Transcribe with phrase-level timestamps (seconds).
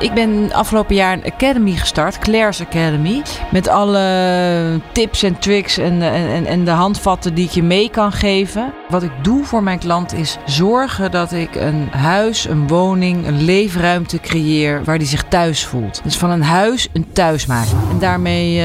[0.00, 3.22] Ik ben afgelopen jaar een academy gestart, Claire's Academy.
[3.52, 8.12] Met alle tips en tricks en, en, en de handvatten die ik je mee kan
[8.12, 8.72] geven.
[8.88, 13.42] Wat ik doe voor mijn klant is zorgen dat ik een huis, een woning, een
[13.42, 16.00] leefruimte creëer waar die zich thuis voelt.
[16.04, 17.78] Dus van een huis een thuis maken.
[17.90, 18.62] En daarmee uh,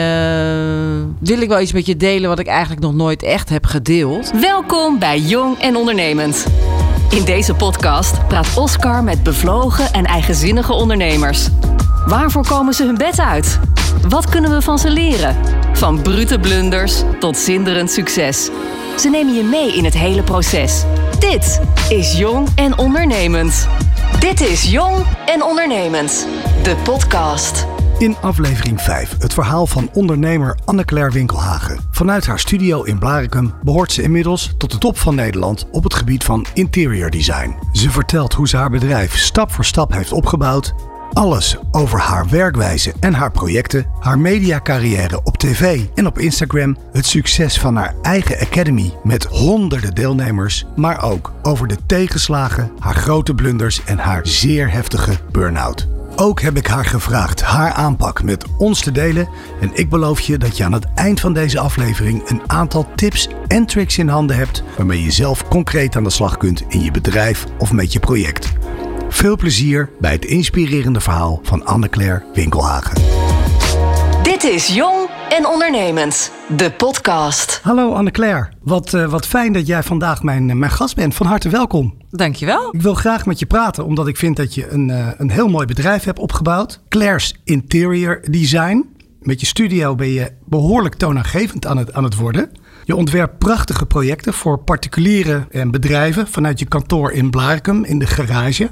[1.19, 4.31] wil ik wel iets met je delen wat ik eigenlijk nog nooit echt heb gedeeld.
[4.41, 6.45] Welkom bij Jong en Ondernemend.
[7.09, 11.47] In deze podcast praat Oscar met bevlogen en eigenzinnige ondernemers.
[12.05, 13.59] Waarvoor komen ze hun bed uit?
[14.07, 15.35] Wat kunnen we van ze leren?
[15.73, 18.49] Van brute blunders tot zinderend succes.
[18.99, 20.83] Ze nemen je mee in het hele proces.
[21.19, 23.67] Dit is Jong en Ondernemend.
[24.19, 26.27] Dit is Jong en Ondernemend,
[26.63, 27.74] de podcast.
[27.97, 31.79] In aflevering 5 het verhaal van ondernemer Anne-Claire Winkelhagen.
[31.91, 35.93] Vanuit haar studio in Blarikum behoort ze inmiddels tot de top van Nederland op het
[35.93, 37.55] gebied van interior design.
[37.71, 40.73] Ze vertelt hoe ze haar bedrijf stap voor stap heeft opgebouwd.
[41.13, 47.05] Alles over haar werkwijze en haar projecten, haar mediacarrière op tv en op Instagram, het
[47.05, 53.33] succes van haar eigen academy met honderden deelnemers, maar ook over de tegenslagen, haar grote
[53.33, 55.87] blunders en haar zeer heftige burn-out.
[56.17, 59.27] Ook heb ik haar gevraagd haar aanpak met ons te delen.
[59.61, 63.29] En ik beloof je dat je aan het eind van deze aflevering een aantal tips
[63.47, 64.63] en tricks in handen hebt.
[64.77, 68.53] waarmee je zelf concreet aan de slag kunt in je bedrijf of met je project.
[69.09, 73.01] Veel plezier bij het inspirerende verhaal van Anne-Claire Winkelhagen.
[74.23, 77.59] Dit is Jong en Ondernemend, de podcast.
[77.63, 81.15] Hallo Anne-Claire, wat, uh, wat fijn dat jij vandaag mijn, eh, mijn gast bent.
[81.15, 81.97] Van harte welkom.
[82.09, 82.69] Dankjewel.
[82.71, 85.47] Ik wil graag met je praten, omdat ik vind dat je een, uh, een heel
[85.47, 86.81] mooi bedrijf hebt opgebouwd.
[86.89, 88.89] Claire's Interior Design.
[89.19, 92.51] Met je studio ben je behoorlijk toonaangevend aan het, aan het worden.
[92.83, 98.07] Je ontwerpt prachtige projecten voor particulieren en bedrijven vanuit je kantoor in Blarikum in de
[98.07, 98.69] garage.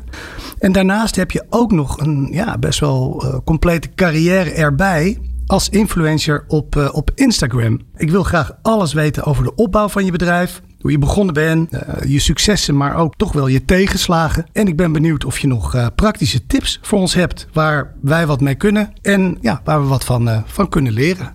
[0.60, 5.18] En daarnaast heb je ook nog een ja, best wel uh, complete carrière erbij
[5.54, 7.80] als influencer op, uh, op Instagram.
[7.96, 11.74] Ik wil graag alles weten over de opbouw van je bedrijf, hoe je begonnen bent,
[11.74, 14.46] uh, je successen, maar ook toch wel je tegenslagen.
[14.52, 18.28] En ik ben benieuwd of je nog uh, praktische tips voor ons hebt waar wij
[18.28, 21.34] wat mee kunnen en ja, waar we wat van, van kunnen leren.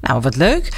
[0.00, 0.72] Nou, wat leuk.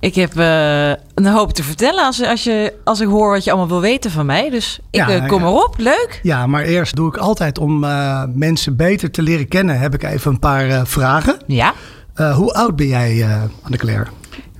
[0.00, 3.50] Ik heb uh, een hoop te vertellen als, als, je, als ik hoor wat je
[3.50, 4.50] allemaal wil weten van mij.
[4.50, 5.46] Dus ik ja, uh, kom ja.
[5.46, 5.74] erop.
[5.78, 6.20] Leuk.
[6.22, 10.02] Ja, maar eerst doe ik altijd om uh, mensen beter te leren kennen, heb ik
[10.02, 11.36] even een paar vragen.
[11.46, 11.74] Ja.
[12.16, 13.26] Hoe oud ben jij,
[13.62, 14.06] Anne-Claire?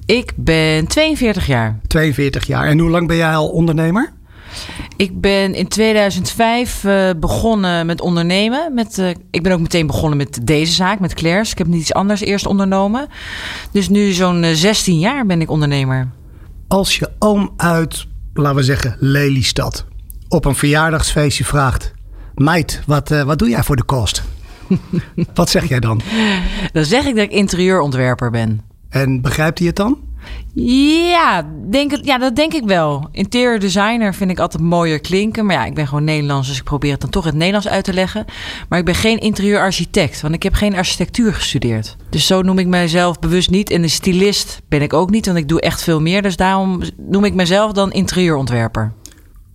[0.07, 1.81] Ik ben 42 jaar.
[1.87, 2.67] 42 jaar.
[2.67, 4.13] En hoe lang ben jij al ondernemer?
[4.97, 8.75] Ik ben in 2005 uh, begonnen met ondernemen.
[8.75, 11.51] Met, uh, ik ben ook meteen begonnen met deze zaak, met Claire's.
[11.51, 13.09] Ik heb niets anders eerst ondernomen.
[13.73, 16.09] Dus nu zo'n uh, 16 jaar ben ik ondernemer.
[16.69, 19.85] Als je oom uit, laten we zeggen, Lelystad...
[20.29, 21.95] op een verjaardagsfeestje vraagt...
[22.35, 24.23] Meid, wat, uh, wat doe jij voor de kost?
[25.35, 26.01] wat zeg jij dan?
[26.73, 28.61] Dan zeg ik dat ik interieurontwerper ben.
[28.89, 29.99] En begrijpt hij het dan?
[30.55, 33.09] Ja, denk het, ja, dat denk ik wel.
[33.13, 35.47] Interior designer vind ik altijd mooier klinken.
[35.47, 37.69] Maar ja, ik ben gewoon Nederlands, dus ik probeer het dan toch in het Nederlands
[37.69, 38.25] uit te leggen.
[38.69, 41.97] Maar ik ben geen interieurarchitect, want ik heb geen architectuur gestudeerd.
[42.11, 43.71] Dus zo noem ik mijzelf bewust niet.
[43.71, 46.23] En een stylist ben ik ook niet, want ik doe echt veel meer.
[46.23, 48.93] Dus daarom noem ik mezelf dan interieurontwerper.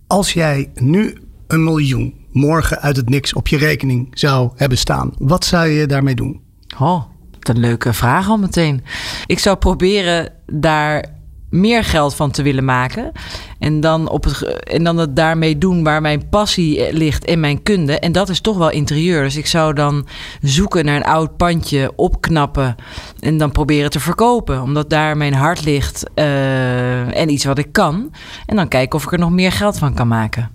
[0.06, 5.12] Als jij nu een miljoen morgen uit het niks op je rekening zou hebben staan,
[5.18, 6.40] wat zou je daarmee doen?
[6.78, 7.02] Oh,
[7.40, 8.84] een leuke vraag al meteen.
[9.26, 11.20] Ik zou proberen daar
[11.52, 13.12] meer geld van te willen maken.
[13.58, 17.62] En dan, op het, en dan het daarmee doen waar mijn passie ligt en mijn
[17.62, 17.98] kunde.
[17.98, 19.22] En dat is toch wel interieur.
[19.22, 20.06] Dus ik zou dan
[20.40, 22.74] zoeken naar een oud pandje, opknappen.
[23.20, 24.62] En dan proberen te verkopen.
[24.62, 28.12] Omdat daar mijn hart ligt uh, en iets wat ik kan.
[28.46, 30.50] En dan kijken of ik er nog meer geld van kan maken.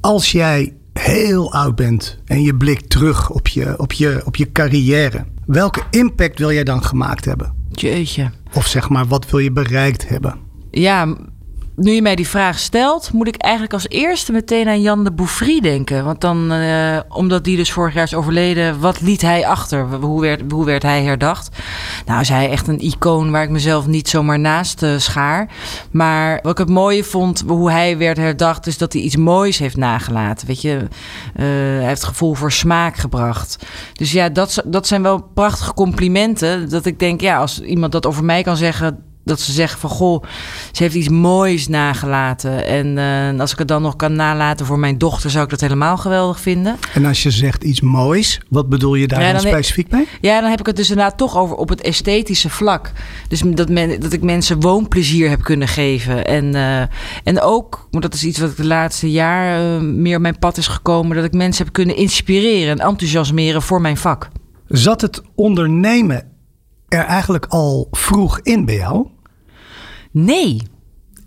[0.00, 4.52] Als jij heel oud bent en je blikt terug op je, op je, op je
[4.52, 5.24] carrière.
[5.46, 7.54] Welke impact wil jij dan gemaakt hebben?
[7.70, 8.30] Jeetje.
[8.52, 10.38] Of zeg maar, wat wil je bereikt hebben?
[10.70, 11.16] Ja,
[11.78, 15.12] nu je mij die vraag stelt, moet ik eigenlijk als eerste meteen aan Jan de
[15.12, 16.04] Bouffry denken.
[16.04, 19.86] Want dan, uh, omdat die dus vorig jaar is overleden, wat liet hij achter?
[20.00, 21.56] Hoe werd, hoe werd hij herdacht?
[22.06, 25.50] Nou, is hij echt een icoon waar ik mezelf niet zomaar naast uh, schaar.
[25.90, 29.58] Maar wat ik het mooie vond, hoe hij werd herdacht, is dat hij iets moois
[29.58, 30.46] heeft nagelaten.
[30.46, 31.44] Weet je, uh,
[31.78, 33.66] hij heeft gevoel voor smaak gebracht.
[33.92, 36.68] Dus ja, dat, dat zijn wel prachtige complimenten.
[36.68, 39.90] Dat ik denk, ja, als iemand dat over mij kan zeggen dat ze zeggen van
[39.90, 40.22] goh,
[40.72, 42.66] ze heeft iets moois nagelaten.
[42.66, 45.60] En eh, als ik het dan nog kan nalaten voor mijn dochter, zou ik dat
[45.60, 46.76] helemaal geweldig vinden.
[46.94, 50.08] En als je zegt iets moois, wat bedoel je daar Ja, dan specifiek mee?
[50.20, 52.92] Ja, dan heb ik het dus inderdaad toch over op het esthetische vlak.
[53.28, 56.26] Dus dat, men, dat ik mensen woonplezier heb kunnen geven.
[56.26, 56.80] En, eh,
[57.24, 60.38] en ook, maar dat is iets wat ik de laatste jaar eh, meer op mijn
[60.38, 64.28] pad is gekomen, dat ik mensen heb kunnen inspireren en enthousiasmeren voor mijn vak.
[64.66, 66.36] Zat het ondernemen
[66.88, 69.06] er eigenlijk al vroeg in bij jou?
[70.24, 70.62] Nee.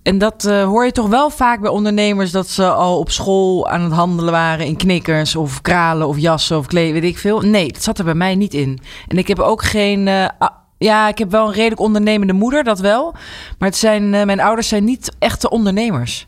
[0.03, 3.69] En dat eh, hoor je toch wel vaak bij ondernemers dat ze al op school
[3.69, 7.41] aan het handelen waren in knikkers of kralen of jassen of kleding, weet ik veel.
[7.41, 8.79] Nee, dat zat er bij mij niet in.
[9.07, 10.07] En ik heb ook geen.
[10.07, 10.25] eh,
[10.77, 13.11] ja, ik heb wel een redelijk ondernemende moeder, dat wel.
[13.57, 16.27] Maar het zijn, eh, mijn ouders zijn niet echte ondernemers.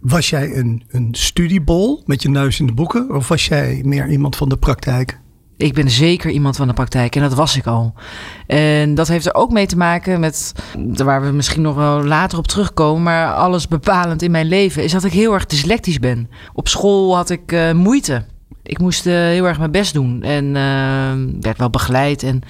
[0.00, 3.14] Was jij een, een studiebol met je neus in de boeken?
[3.14, 5.20] Of was jij meer iemand van de praktijk?
[5.60, 7.94] Ik ben zeker iemand van de praktijk en dat was ik al.
[8.46, 10.52] En dat heeft er ook mee te maken met,
[10.94, 14.92] waar we misschien nog wel later op terugkomen, maar alles bepalend in mijn leven is
[14.92, 16.30] dat ik heel erg dyslectisch ben.
[16.52, 18.24] Op school had ik eh, moeite.
[18.62, 22.22] Ik moest eh, heel erg mijn best doen en eh, werd wel begeleid.
[22.22, 22.40] En,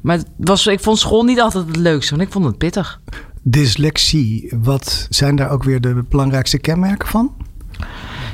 [0.00, 3.00] maar het was, ik vond school niet altijd het leukste, want ik vond het pittig.
[3.42, 7.32] Dyslexie, wat zijn daar ook weer de belangrijkste kenmerken van?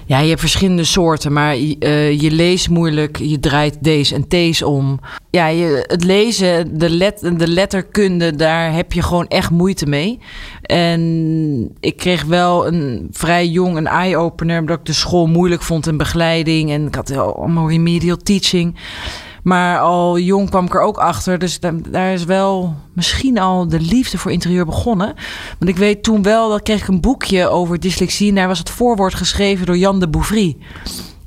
[0.09, 4.63] Ja, je hebt verschillende soorten, maar eh, je leest moeilijk, je draait D's en T's
[4.63, 5.01] om.
[5.31, 10.19] Ja, je, het lezen, de, let, de letterkunde, daar heb je gewoon echt moeite mee.
[10.63, 15.87] En ik kreeg wel een vrij jong een eye-opener, omdat ik de school moeilijk vond
[15.87, 16.71] en begeleiding.
[16.71, 18.77] En ik had allemaal remedial teaching.
[19.49, 21.39] Maar al jong kwam ik er ook achter.
[21.39, 25.15] Dus da- daar is wel misschien al de liefde voor interieur begonnen.
[25.59, 28.29] Want ik weet toen wel, dat kreeg ik een boekje over dyslexie.
[28.29, 30.57] En daar was het voorwoord geschreven door Jan de Bouvry.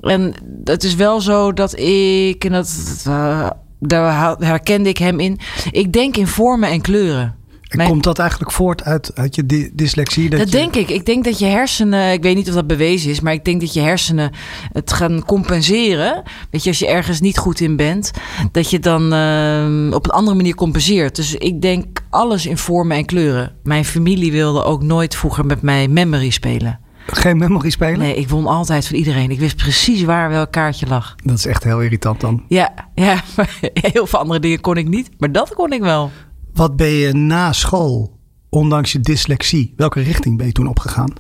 [0.02, 0.34] En
[0.64, 5.40] het is wel zo dat ik, en dat, eh, daar herkende ik hem in.
[5.72, 7.36] Ik denk in vormen en kleuren.
[7.72, 10.30] En Mijn- komt dat eigenlijk voort uit, uit je dy- dyslexie?
[10.30, 10.90] Dat, je- denk ik.
[10.90, 13.62] Ik denk dat je hersenen, ik weet niet of dat bewezen is, maar ik denk
[13.62, 14.32] dat je hersenen
[14.72, 16.24] het gaan compenseren.
[16.52, 18.12] Weet je, als je ergens niet goed in bent,
[18.52, 21.16] dat je dan eh, op een andere manier compenseert.
[21.16, 23.52] Dus ik denk alles in vormen en kleuren.
[23.64, 26.80] Mijn familie wilde ook nooit vroeger met mij memory spelen.
[27.06, 28.00] Geen memory spelen?
[28.00, 29.32] Nee, ik won altijd van iedereen.
[29.32, 31.16] Ik wist precies waar welk kaartje lag.
[31.24, 32.44] Dat is echt heel irritant dan.
[32.48, 36.12] Ja, ja, maar heel veel andere dingen kon ik niet, maar dat kon ik wel.
[36.54, 38.18] Wat ben je na school,
[38.50, 41.14] ondanks je dyslexie, welke richting ben je toen opgegaan?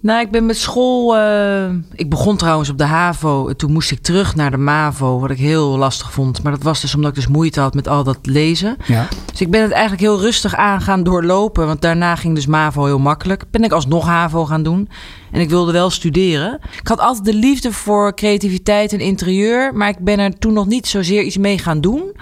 [0.00, 1.16] Nou, ik ben met school.
[1.16, 3.48] eh, ik begon trouwens op de HAVO.
[3.48, 6.42] En Toen moest ik terug naar de MAVO, wat ik heel lastig vond.
[6.42, 8.76] Maar dat was dus omdat ik dus moeite had met al dat lezen.
[8.86, 9.08] Ja.
[9.30, 11.66] Dus ik ben het eigenlijk heel rustig aan gaan doorlopen.
[11.66, 13.44] Want daarna ging dus MAVO heel makkelijk.
[13.50, 14.88] Ben ik alsnog HAVO gaan doen.
[15.30, 16.58] En ik wilde wel studeren.
[16.80, 19.74] Ik had altijd de liefde voor creativiteit en interieur.
[19.74, 22.12] Maar ik ben er toen nog niet zozeer iets mee gaan doen.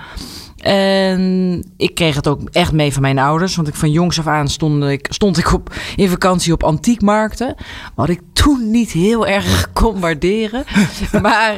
[0.65, 3.57] En ik kreeg het ook echt mee van mijn ouders.
[3.57, 7.55] Want ik van jongs af aan stond ik, stond ik op, in vakantie op antiekmarkten.
[7.95, 10.65] Wat ik toen niet heel erg kon waarderen.
[11.23, 11.57] Maar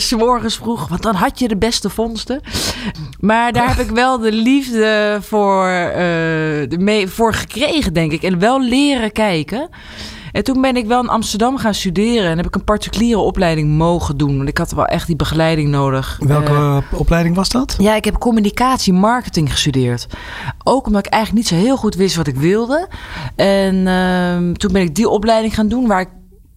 [0.00, 2.40] s morgens vroeg, want dan had je de beste vondsten.
[3.20, 5.98] Maar daar heb ik wel de liefde voor, eh,
[6.68, 8.22] de mee, voor gekregen, denk ik.
[8.22, 9.68] En wel leren kijken.
[10.38, 12.30] En toen ben ik wel in Amsterdam gaan studeren.
[12.30, 14.36] En heb ik een particuliere opleiding mogen doen.
[14.36, 16.18] Want ik had wel echt die begeleiding nodig.
[16.26, 17.74] Welke Eh, opleiding was dat?
[17.78, 20.06] ja, ik heb communicatie marketing gestudeerd.
[20.64, 22.88] Ook omdat ik eigenlijk niet zo heel goed wist wat ik wilde.
[23.36, 26.08] En ehm, toen ben ik die opleiding gaan doen waar ik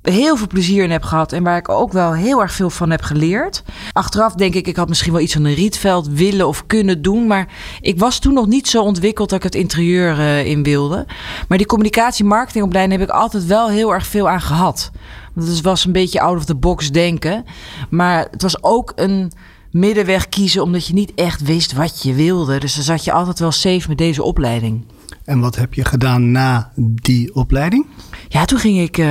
[0.02, 2.90] heel veel plezier in heb gehad en waar ik ook wel heel erg veel van
[2.90, 3.64] heb geleerd.
[3.92, 7.28] Achteraf denk ik, ik had misschien wel iets van een rietveld willen of kunnen doen,
[7.28, 7.48] maar
[7.82, 11.06] ik was toen nog niet zo ontwikkeld dat ik het interieur eh, in wilde.
[11.48, 14.92] Maar die communicatie marketingopleiding heb ik altijd wel heel erg veel aan gehad.
[15.34, 17.46] Want het was een beetje out of the box denken,
[17.90, 19.32] maar het was ook een
[19.72, 22.60] middenweg kiezen omdat je niet echt wist wat je wilde.
[22.60, 24.86] Dus dan zat je altijd wel safe met deze opleiding.
[25.26, 27.86] En wat heb je gedaan na die opleiding?
[28.32, 29.08] Ja, toen ging ik eh,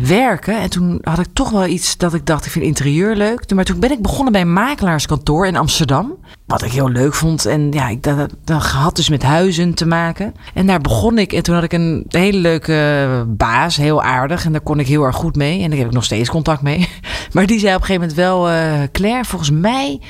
[0.00, 3.54] werken en toen had ik toch wel iets dat ik dacht, ik vind interieur leuk.
[3.54, 6.14] Maar toen ben ik begonnen bij een makelaarskantoor in Amsterdam.
[6.46, 7.46] Wat ik heel leuk vond.
[7.46, 10.34] En ja, ik dat, had dus met huizen te maken.
[10.54, 14.44] En daar begon ik en toen had ik een hele leuke baas, heel aardig.
[14.44, 15.62] En daar kon ik heel erg goed mee.
[15.62, 16.88] En daar heb ik nog steeds contact mee.
[17.32, 20.00] Maar die zei op een gegeven moment wel, eh Claire, volgens mij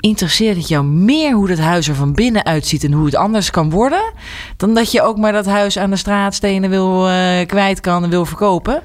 [0.00, 3.50] interesseert het jou meer hoe dat huis er van binnen uitziet en hoe het anders
[3.50, 4.12] kan worden.
[4.56, 8.10] Dan dat je ook maar dat huis aan de straatstenen wil eh, kwijt kan en
[8.10, 8.82] wil verkopen.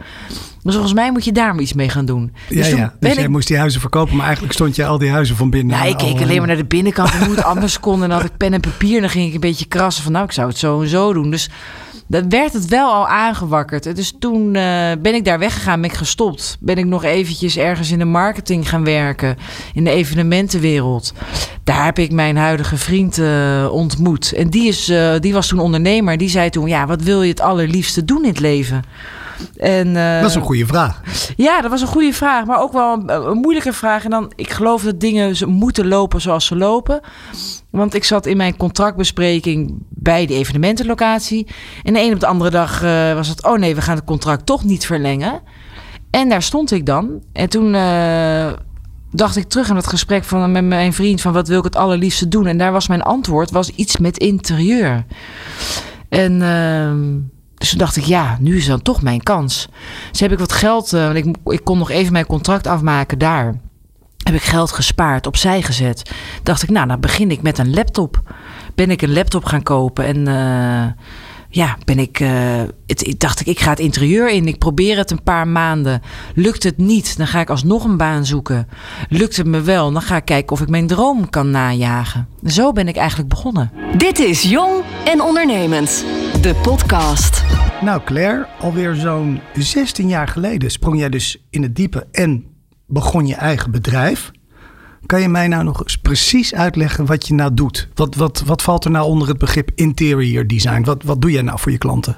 [0.63, 2.33] Dus volgens mij moet je daar maar iets mee gaan doen.
[2.49, 2.93] Ja, toen ja.
[2.99, 5.49] Dus jij ik- moest die huizen verkopen, maar eigenlijk stond je al die huizen van
[5.49, 5.77] binnen.
[5.77, 8.03] ja, ik keek al, alleen maar naar de binnenkant en hoe het anders kon.
[8.03, 10.11] En dan had ik pen en papier en dan ging ik een beetje krassen van
[10.11, 11.31] nou, ik zou het zo en zo doen.
[11.31, 11.49] Dus
[12.07, 13.95] dat werd het wel al aangewakkerd.
[13.95, 16.57] Dus toen eh, ben ik daar weggegaan, ben ik gestopt.
[16.59, 19.37] Ben ik nog eventjes ergens in de marketing gaan werken,
[19.73, 21.13] in de evenementenwereld.
[21.63, 24.33] Daar heb ik mijn huidige vriend uh, ontmoet.
[24.33, 26.17] En die, is, uh, die was toen ondernemer.
[26.17, 28.83] Die zei toen, ja, wat wil je het allerliefste doen in het leven?
[29.57, 31.01] En, uh, dat is een goede vraag.
[31.35, 34.03] Ja, dat was een goede vraag, maar ook wel een, een, moeilijke vraag.
[34.03, 36.99] En dan, ik geloof dat dingen moeten lopen zoals ze lopen.
[37.69, 41.47] Want ik zat in mijn contractbespreking bij de evenementenlocatie.
[41.83, 44.05] En de een op de andere dag uh, was het, oh nee, we gaan het
[44.05, 45.41] contract toch niet verlengen.
[46.11, 47.21] En daar stond ik dan.
[47.33, 48.53] En toen uh,
[49.11, 51.75] dacht ik terug aan het gesprek van, met mijn vriend van wat wil ik het
[51.75, 52.47] allerliefste doen.
[52.47, 55.05] En daar was mijn antwoord, was iets met interieur.
[56.09, 56.41] En...
[57.65, 59.67] Dus toen dacht ik, ja, nu is dan toch mijn kans.
[60.11, 63.17] Dus heb ik wat geld, uh, want ik, ik kon nog even mijn contract afmaken
[63.17, 63.55] daar.
[64.23, 66.11] Heb ik geld gespaard, opzij gezet.
[66.43, 68.21] Dacht ik, nou, dan begin ik met een laptop.
[68.75, 71.03] Ben ik een laptop gaan kopen en uh,
[71.55, 72.29] ja, ben ik, uh,
[72.85, 74.47] het, dacht ik, ik ga het interieur in.
[74.47, 76.01] Ik probeer het een paar maanden.
[76.33, 78.67] Lukt het niet, dan ga ik alsnog een baan zoeken.
[79.09, 82.27] Lukt het me wel, dan ga ik kijken of ik mijn droom kan najagen.
[82.45, 83.71] Zo ben ik eigenlijk begonnen.
[83.97, 86.05] Dit is Jong en Ondernemend,
[86.41, 87.43] de podcast.
[87.81, 92.45] Nou Claire, alweer zo'n 16 jaar geleden sprong jij dus in het diepe en
[92.87, 94.31] begon je eigen bedrijf.
[95.05, 97.87] Kan je mij nou nog eens precies uitleggen wat je nou doet?
[97.93, 100.83] Wat, wat, wat valt er nou onder het begrip interior design?
[100.83, 102.17] Wat, wat doe jij nou voor je klanten?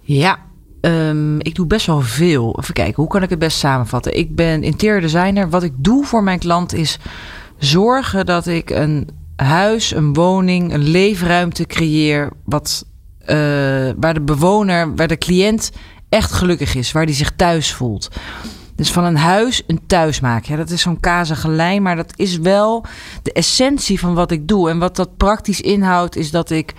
[0.00, 0.38] Ja,
[0.80, 2.58] um, ik doe best wel veel.
[2.60, 4.16] Even kijken, hoe kan ik het best samenvatten?
[4.16, 5.50] Ik ben interior designer.
[5.50, 6.98] Wat ik doe voor mijn klant is
[7.58, 12.30] zorgen dat ik een huis, een woning, een leefruimte creëer.
[12.44, 12.86] Wat,
[13.20, 13.26] uh,
[13.96, 15.70] waar de bewoner, waar de cliënt
[16.08, 18.08] echt gelukkig is, waar die zich thuis voelt.
[18.76, 20.52] Dus van een huis een thuis maken.
[20.52, 22.84] Ja, dat is zo'n kazige lijn, maar dat is wel
[23.22, 24.70] de essentie van wat ik doe.
[24.70, 26.74] En wat dat praktisch inhoudt, is dat ik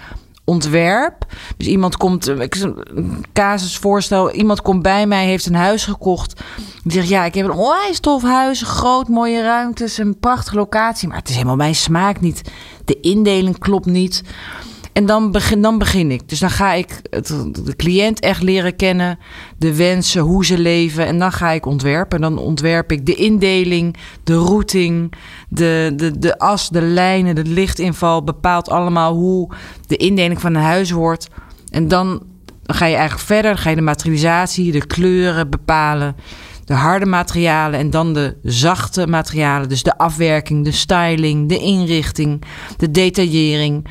[0.45, 1.25] ontwerp.
[1.57, 6.41] Dus iemand komt, ik een casusvoorstel, iemand komt bij mij, heeft een huis gekocht.
[6.83, 11.07] Die zegt, ja, ik heb een onwijs tof huis, groot, mooie ruimtes, een prachtige locatie.
[11.07, 12.41] Maar het is helemaal mijn smaak niet.
[12.85, 14.23] De indeling klopt niet.
[14.95, 16.29] En dan begin, dan begin ik.
[16.29, 17.01] Dus dan ga ik
[17.65, 19.19] de cliënt echt leren kennen,
[19.57, 21.05] de wensen, hoe ze leven.
[21.05, 22.15] En dan ga ik ontwerpen.
[22.17, 25.13] En dan ontwerp ik de indeling, de routing,
[25.49, 28.23] de, de, de as, de lijnen, de lichtinval.
[28.23, 29.51] Bepaalt allemaal hoe
[29.87, 31.29] de indeling van een huis wordt.
[31.69, 32.23] En dan
[32.65, 33.57] ga je eigenlijk verder.
[33.57, 36.15] Ga je de materialisatie, de kleuren bepalen.
[36.65, 39.69] De harde materialen en dan de zachte materialen.
[39.69, 42.41] Dus de afwerking, de styling, de inrichting,
[42.77, 43.87] de detaillering.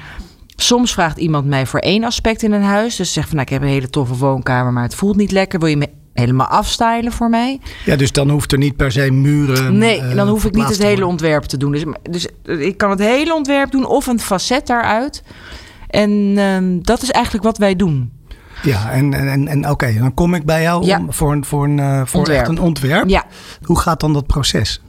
[0.56, 2.96] Soms vraagt iemand mij voor één aspect in een huis.
[2.96, 5.58] Dus zegt van nou, ik heb een hele toffe woonkamer, maar het voelt niet lekker.
[5.58, 7.61] Wil je me helemaal afstylen voor mij?
[7.84, 9.78] Ja, dus dan hoeft er niet per se muren.
[9.78, 11.73] Nee, uh, dan hoef ik niet het hele ontwerp te doen.
[11.73, 15.23] Dus, dus ik kan het hele ontwerp doen of een facet daaruit.
[15.88, 18.12] En uh, dat is eigenlijk wat wij doen.
[18.62, 20.99] Ja, en, en, en oké, dan kom ik bij jou ja.
[20.99, 23.08] om, voor, een, voor, een, uh, voor echt een ontwerp.
[23.08, 23.25] Ja.
[23.62, 24.80] Hoe gaat dan dat proces?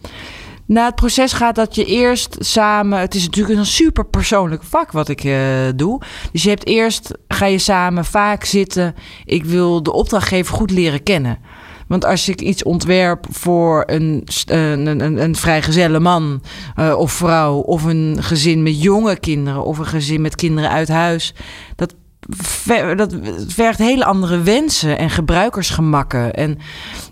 [0.68, 3.00] Nou, het proces gaat dat je eerst samen.
[3.00, 5.38] Het is natuurlijk een super persoonlijk vak wat ik uh,
[5.76, 6.02] doe.
[6.32, 8.96] Dus je hebt eerst ga je samen vaak zitten.
[9.26, 11.40] Ik wil de opdrachtgever goed leren kennen.
[11.88, 16.42] Want als ik iets ontwerp voor een, een, een, een vrijgezelle man
[16.80, 20.88] uh, of vrouw, of een gezin met jonge kinderen, of een gezin met kinderen uit
[20.88, 21.34] huis,
[21.76, 21.96] dat
[22.96, 23.16] dat
[23.48, 26.34] vergt hele andere wensen en gebruikersgemakken.
[26.34, 26.58] En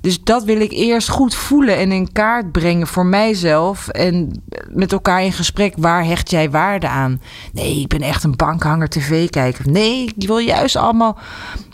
[0.01, 3.88] dus dat wil ik eerst goed voelen en in kaart brengen voor mijzelf.
[3.88, 7.22] En met elkaar in gesprek, waar hecht jij waarde aan?
[7.51, 9.70] Nee, ik ben echt een bankhanger tv-kijker.
[9.70, 11.17] Nee, ik wil juist allemaal,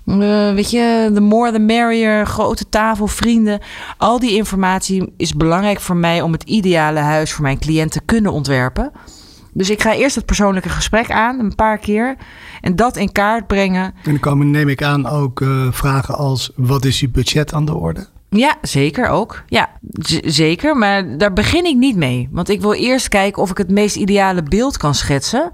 [0.06, 3.60] uh, weet je, the more the merrier, grote tafel, vrienden.
[3.98, 8.02] Al die informatie is belangrijk voor mij om het ideale huis voor mijn cliënt te
[8.06, 8.92] kunnen ontwerpen.
[9.54, 12.16] Dus ik ga eerst het persoonlijke gesprek aan, een paar keer.
[12.62, 13.84] En dat in kaart brengen.
[13.84, 17.66] En dan komen, neem ik aan, ook uh, vragen als: wat is je budget aan
[17.66, 18.08] de orde?
[18.30, 19.44] Ja, zeker ook.
[19.48, 19.70] Ja,
[20.26, 20.78] zeker.
[20.78, 22.30] Maar daar begin ik niet mee.
[22.32, 25.52] Want ik wil eerst kijken of ik het meest ideale beeld kan schetsen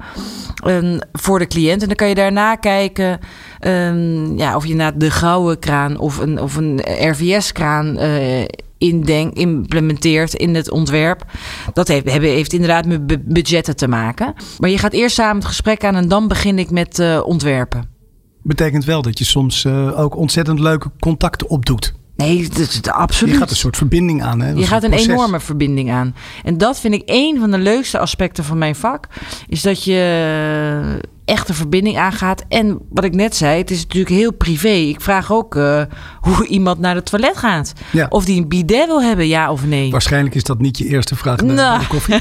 [0.66, 1.82] um, voor de cliënt.
[1.82, 3.20] En dan kan je daarna kijken
[3.62, 8.46] um, ja, of je naar de gouden kraan of een, of een RVS-kraan uh,
[8.78, 11.26] indenk, implementeert in het ontwerp.
[11.74, 14.34] Dat heeft, heeft inderdaad met budgetten te maken.
[14.60, 17.90] Maar je gaat eerst samen het gesprek aan en dan begin ik met uh, ontwerpen.
[18.44, 21.94] Betekent wel dat je soms uh, ook ontzettend leuke contacten opdoet.
[22.16, 23.34] Nee, dat is absoluut.
[23.34, 24.42] Je gaat een soort verbinding aan.
[24.42, 24.54] Hè?
[24.54, 26.16] Dat je gaat een, een enorme verbinding aan.
[26.44, 29.08] En dat vind ik een van de leukste aspecten van mijn vak.
[29.48, 32.44] Is dat je echt een verbinding aangaat.
[32.48, 34.68] En wat ik net zei, het is natuurlijk heel privé.
[34.68, 35.82] Ik vraag ook uh,
[36.20, 37.74] hoe iemand naar het toilet gaat.
[37.92, 38.06] Ja.
[38.10, 39.92] Of die een bidet wil hebben, ja of nee.
[39.92, 41.80] Waarschijnlijk is dat niet je eerste vraag naar Nou.
[41.80, 42.16] de koffie.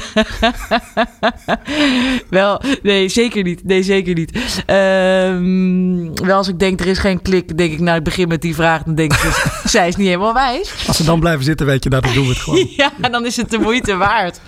[2.29, 3.63] Wel, nee, zeker niet.
[3.63, 4.63] Nee, zeker niet.
[4.65, 8.41] Ehm, wel als ik denk, er is geen klik, denk ik, nou, ik begin met
[8.41, 8.83] die vraag.
[8.83, 10.73] Dan denk ik, zij is niet helemaal wijs.
[10.87, 12.67] Als ze dan blijven zitten, weet je, nou, dan doen we het gewoon.
[12.75, 14.39] Ja, dan is het de moeite waard.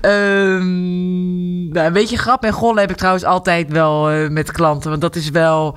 [0.00, 4.90] Ehm, nou, een beetje grap en gollen heb ik trouwens altijd wel eh, met klanten.
[4.90, 5.76] Want dat is wel...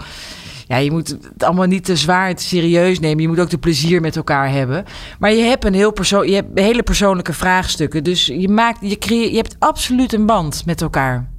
[0.68, 3.22] Ja, je moet het allemaal niet te zwaar en te serieus nemen.
[3.22, 4.86] Je moet ook de plezier met elkaar hebben.
[5.20, 8.04] Maar je hebt een heel perso je hebt hele persoonlijke vraagstukken.
[8.04, 11.30] Dus je, maakt, je, creë- je hebt absoluut een band met elkaar.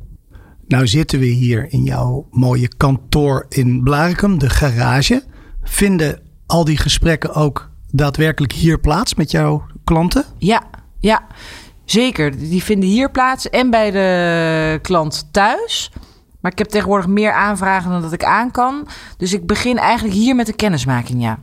[0.66, 5.23] Nou zitten we hier in jouw mooie kantoor in Blarikum, de garage.
[5.62, 10.25] Vinden al die gesprekken ook daadwerkelijk hier plaats met jouw klanten?
[10.38, 10.62] Ja,
[10.99, 11.26] ja,
[11.87, 12.38] zeker.
[12.38, 15.90] Die vinden hier plaats en bij de klant thuis.
[16.40, 18.88] Maar ik heb tegenwoordig meer aanvragen dan dat ik aan kan.
[19.16, 21.38] Dus ik begin eigenlijk hier met de kennismaking, ja.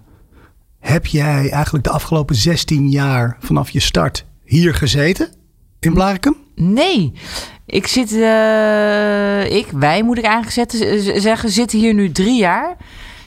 [0.80, 5.30] Heb jij eigenlijk de afgelopen 16 jaar vanaf je start hier gezeten
[5.80, 6.36] in Blarikum?
[6.56, 7.14] Nee,
[7.66, 12.78] ik zit, eh, ik, wij moet ik eigenlijk zetten, zeggen, zitten hier nu drie jaar.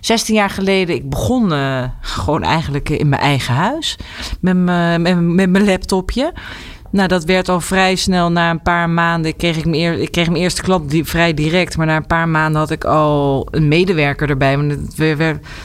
[0.01, 3.99] 16 jaar geleden, ik begon eh, gewoon eigenlijk in mijn eigen huis.
[4.41, 4.57] Met
[5.51, 6.33] mijn laptopje.
[6.91, 8.31] Nou, dat werd al vrij snel.
[8.33, 11.35] Na een paar maanden kreeg ik mijn, eer, ik kreeg mijn eerste klant die, vrij
[11.35, 11.77] direct.
[11.77, 14.57] Maar na een paar maanden had ik al een medewerker erbij.
[14.57, 15.19] Want het, werd,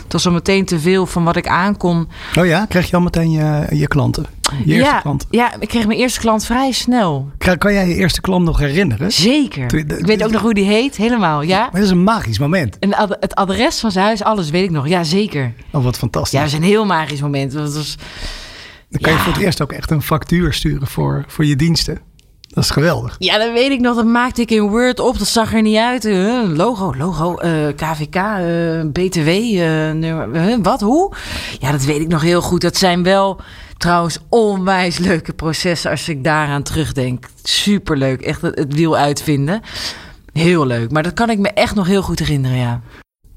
[0.03, 2.07] het was al meteen te veel van wat ik aankon.
[2.39, 4.25] Oh ja, krijg je al meteen je, je klanten?
[4.65, 5.25] Je eerste ja, klant.
[5.29, 7.29] ja, ik kreeg mijn eerste klant vrij snel.
[7.37, 9.11] Kan, kan jij je eerste klant nog herinneren?
[9.11, 9.77] Zeker.
[9.77, 11.41] Je- Ik weet ook nog hoe die heet, helemaal.
[11.41, 11.59] Ja.
[11.59, 12.79] Maar dat is een magisch moment.
[12.79, 14.87] En ad- het adres van zijn huis, alles weet ik nog.
[14.87, 15.53] Ja, zeker.
[15.71, 16.31] Oh, wat fantastisch.
[16.31, 17.51] Ja, dat is een heel magisch moment.
[17.51, 17.95] Dat was,
[18.91, 22.00] Dan kan je voor het eerst ook echt een factuur sturen voor, voor je diensten.
[22.48, 23.15] Dat is geweldig.
[23.19, 23.95] ja, dat weet ik nog.
[23.95, 25.17] Dat maakte ik in Word op.
[25.17, 26.05] Dat zag er niet uit.
[26.05, 27.33] Eh, logo, logo,
[27.75, 31.13] KVK, eh, BTW, eh, nummer- eh, wat, hoe?
[31.60, 32.62] Ja, dat weet ik nog heel goed.
[32.62, 33.41] Dat zijn wel
[33.77, 37.25] trouwens onwijs leuke processen als ik daaraan terugdenk.
[37.43, 38.21] Superleuk.
[38.21, 39.62] Echt het, het wiel uitvinden.
[40.33, 40.91] Heel leuk.
[40.91, 42.81] Maar dat kan ik me echt nog heel goed herinneren, ja.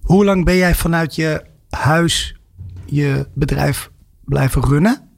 [0.02, 2.36] Hoe lang ben jij vanuit je huis
[2.84, 3.90] je bedrijf
[4.24, 5.08] blijven runnen?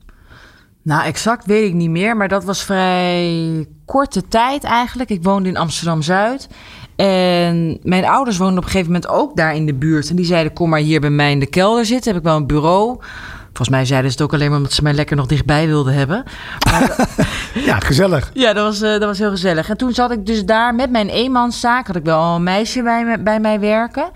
[0.87, 5.11] Nou, exact weet ik niet meer, maar dat was vrij korte tijd eigenlijk.
[5.11, 6.49] Ik woonde in Amsterdam Zuid.
[6.97, 10.11] En mijn ouders woonden op een gegeven moment ook daar in de buurt.
[10.11, 12.13] En die zeiden: Kom maar hier bij mij in de kelder zitten.
[12.13, 12.97] Heb ik wel een bureau.
[13.45, 15.95] Volgens mij zeiden ze het ook alleen maar omdat ze mij lekker nog dichtbij wilden
[15.95, 16.25] hebben.
[17.65, 18.31] Ja, gezellig.
[18.35, 19.69] Ja, dat was, eh, dat was heel gezellig.
[19.69, 21.87] En toen zat ik dus daar met mijn eenmanszaak.
[21.87, 24.11] Had ik wel een meisje bij, me, bij mij werken.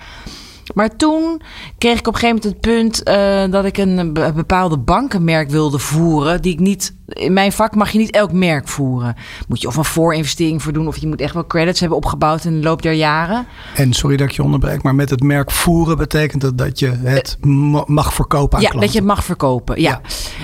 [0.75, 1.41] Maar toen
[1.79, 5.51] kreeg ik op een gegeven moment het punt eh, dat ik een be- bepaalde bankenmerk
[5.51, 6.43] wilde voeren.
[6.43, 6.95] Die ik niet.
[7.13, 9.15] In mijn vak mag je niet elk merk voeren.
[9.49, 12.45] Moet je of een voorinvestering voor doen, of je moet echt wel credits hebben opgebouwd
[12.45, 13.47] in de loop der jaren.
[13.75, 16.89] En sorry dat ik je onderbreek, maar met het merk voeren betekent dat dat je
[16.91, 18.81] het ma- mag verkopen aan Ja, klanten.
[18.81, 19.81] dat je het mag verkopen.
[19.81, 20.01] Ja.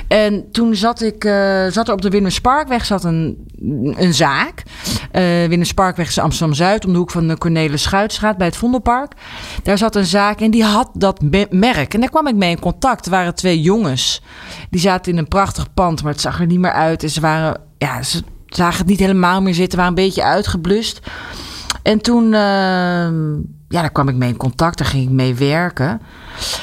[0.09, 3.47] En toen zat ik, eh, zat er op de Willem Parkweg zat een,
[3.97, 4.63] een zaak.
[5.11, 8.57] Eh Willem Parkweg is Amsterdam Zuid, om de hoek van de Cornelis Schuitstraat bij het
[8.57, 9.13] Vondelpark.
[9.63, 11.95] Daar zat een zaak en die had dat me- merk.
[11.95, 13.05] En daar kwam ik mee in contact.
[13.05, 14.23] Er waren twee jongens.
[14.71, 17.03] Die zaten in een prachtig pand, maar het zag er niet meer uit.
[17.03, 21.01] En ze waren, ja, ze zagen het niet helemaal meer zitten, waren een beetje uitgeblust.
[21.83, 23.35] En toen, ehm,
[23.69, 26.01] ja, daar kwam ik mee in contact, daar ging ik mee werken.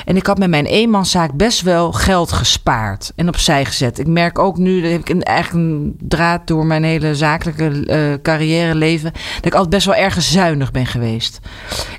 [0.05, 3.99] En ik had met mijn eenmanszaak best wel geld gespaard en opzij gezet.
[3.99, 7.85] Ik merk ook nu, dat heb ik een, eigenlijk een draad door mijn hele zakelijke
[7.85, 11.39] eh carrière leven, dat ik altijd best wel erg zuinig ben geweest.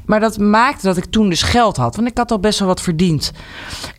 [0.06, 2.68] Maar dat maakte dat ik toen dus geld had, want ik had al best wel
[2.68, 3.32] wat verdiend.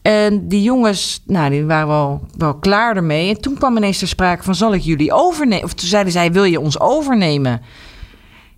[0.01, 3.29] En die jongens, nou, die waren wel, wel klaar ermee.
[3.29, 5.63] En toen kwam ineens ter sprake van, zal ik jullie overnemen?
[5.63, 7.61] Of toen zeiden zij, wil je ons overnemen?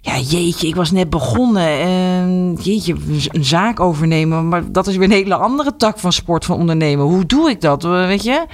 [0.07, 1.67] Ja, jeetje, ik was net begonnen.
[1.67, 2.95] En jeetje,
[3.31, 4.47] een zaak overnemen.
[4.47, 7.05] Maar dat is weer een hele andere tak van sport, van ondernemen.
[7.05, 8.45] Hoe doe ik dat, eh, weet je?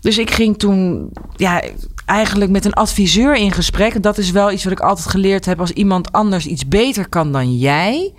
[0.00, 1.62] Dus ik ging toen ja,
[2.06, 4.02] eigenlijk met een adviseur in gesprek.
[4.02, 5.60] Dat is wel iets wat ik altijd geleerd heb.
[5.60, 8.12] Als iemand anders iets beter kan dan jij,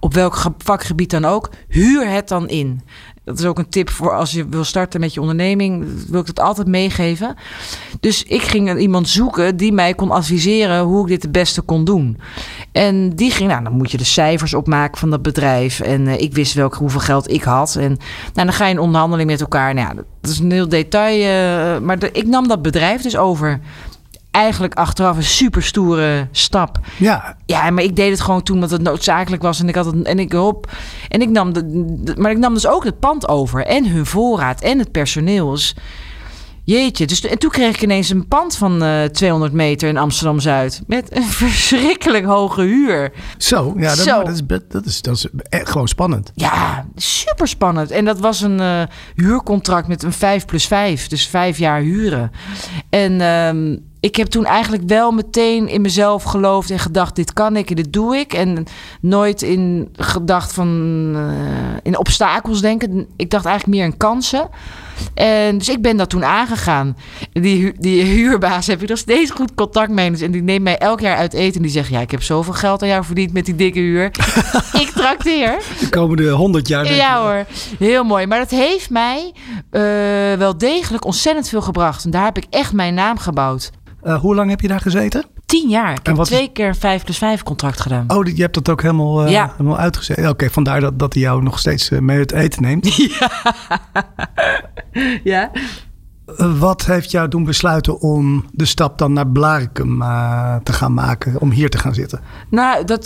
[0.00, 2.80] op welk ge- vakgebied dan ook, huur het dan in.
[3.28, 5.86] Dat is ook een tip voor als je wil starten met je onderneming.
[6.08, 7.34] Wil ik dat altijd meegeven.
[8.00, 11.84] Dus ik ging iemand zoeken die mij kon adviseren hoe ik dit het beste kon
[11.84, 12.18] doen.
[12.72, 15.80] En die ging, nou, dan moet je de cijfers opmaken van dat bedrijf.
[15.80, 17.76] En eh, ik wist welk, hoeveel geld ik had.
[17.76, 17.98] En
[18.34, 19.74] nou, dan ga je in onderhandeling met elkaar.
[19.74, 21.20] Nou, ja, dat is een heel detail.
[21.20, 23.60] eh, maar ik nam dat bedrijf dus over.
[24.38, 26.78] Eigenlijk achteraf een super stoere stap.
[26.96, 29.60] Ja, Ja, maar ik deed het gewoon toen omdat het noodzakelijk was.
[29.60, 30.70] En ik had het en ik hop.
[31.08, 31.62] En ik nam de,
[32.02, 33.66] de- maar ik nam dus ook het pand over.
[33.66, 35.50] En hun voorraad en het personeel.
[35.50, 35.74] Dus
[36.64, 40.40] Jeetje, dus en toen kreeg ik ineens een pand van uh, 200 meter in Amsterdam
[40.40, 40.82] Zuid.
[40.86, 43.12] Met een verschrikkelijk hoge huur.
[43.38, 44.22] Zo, ja, dat, Zo.
[44.22, 46.32] dat, is, dat, is, dat is echt gewoon spannend.
[46.34, 47.90] Ja, super spannend.
[47.90, 48.82] En dat was een uh,
[49.14, 52.30] huurcontract met een 5 plus 5, dus vijf jaar huren.
[52.90, 57.56] En uh, ik heb toen eigenlijk wel meteen in mezelf geloofd en gedacht: dit kan
[57.56, 58.32] ik en dit doe ik.
[58.32, 58.64] En
[59.00, 60.68] nooit in gedacht van
[61.14, 61.22] uh,
[61.82, 63.06] in obstakels denken.
[63.16, 64.48] Ik dacht eigenlijk meer in kansen.
[65.14, 66.96] En dus ik ben dat toen aangegaan.
[67.32, 70.22] Die, die huurbaas heb ik nog steeds goed contact mee.
[70.22, 71.56] En die neemt mij elk jaar uit eten.
[71.56, 74.04] En die zegt: Ja, ik heb zoveel geld aan jou verdiend met die dikke huur.
[74.82, 75.62] ik trakteer.
[75.80, 76.94] De komende honderd jaar.
[76.94, 77.46] Ja hoor,
[77.78, 78.26] heel mooi.
[78.26, 79.32] Maar dat heeft mij
[79.70, 79.82] uh,
[80.38, 82.04] wel degelijk ontzettend veel gebracht.
[82.04, 83.70] En daar heb ik echt mijn naam gebouwd.
[84.04, 85.24] Uh, hoe lang heb je daar gezeten?
[85.46, 85.92] Tien jaar.
[85.92, 88.04] Ik heb twee keer 5 plus 5 contract gedaan.
[88.08, 89.52] Oh, je hebt dat ook helemaal, uh, ja.
[89.56, 90.18] helemaal uitgezet.
[90.18, 92.96] Oké, okay, vandaar dat, dat hij jou nog steeds uh, mee het eten neemt.
[92.96, 93.30] Ja.
[95.24, 95.50] ja.
[96.58, 99.98] Wat heeft jou doen besluiten om de stap dan naar Blarikum
[100.62, 102.20] te gaan maken, om hier te gaan zitten?
[102.50, 103.02] Nou, dat.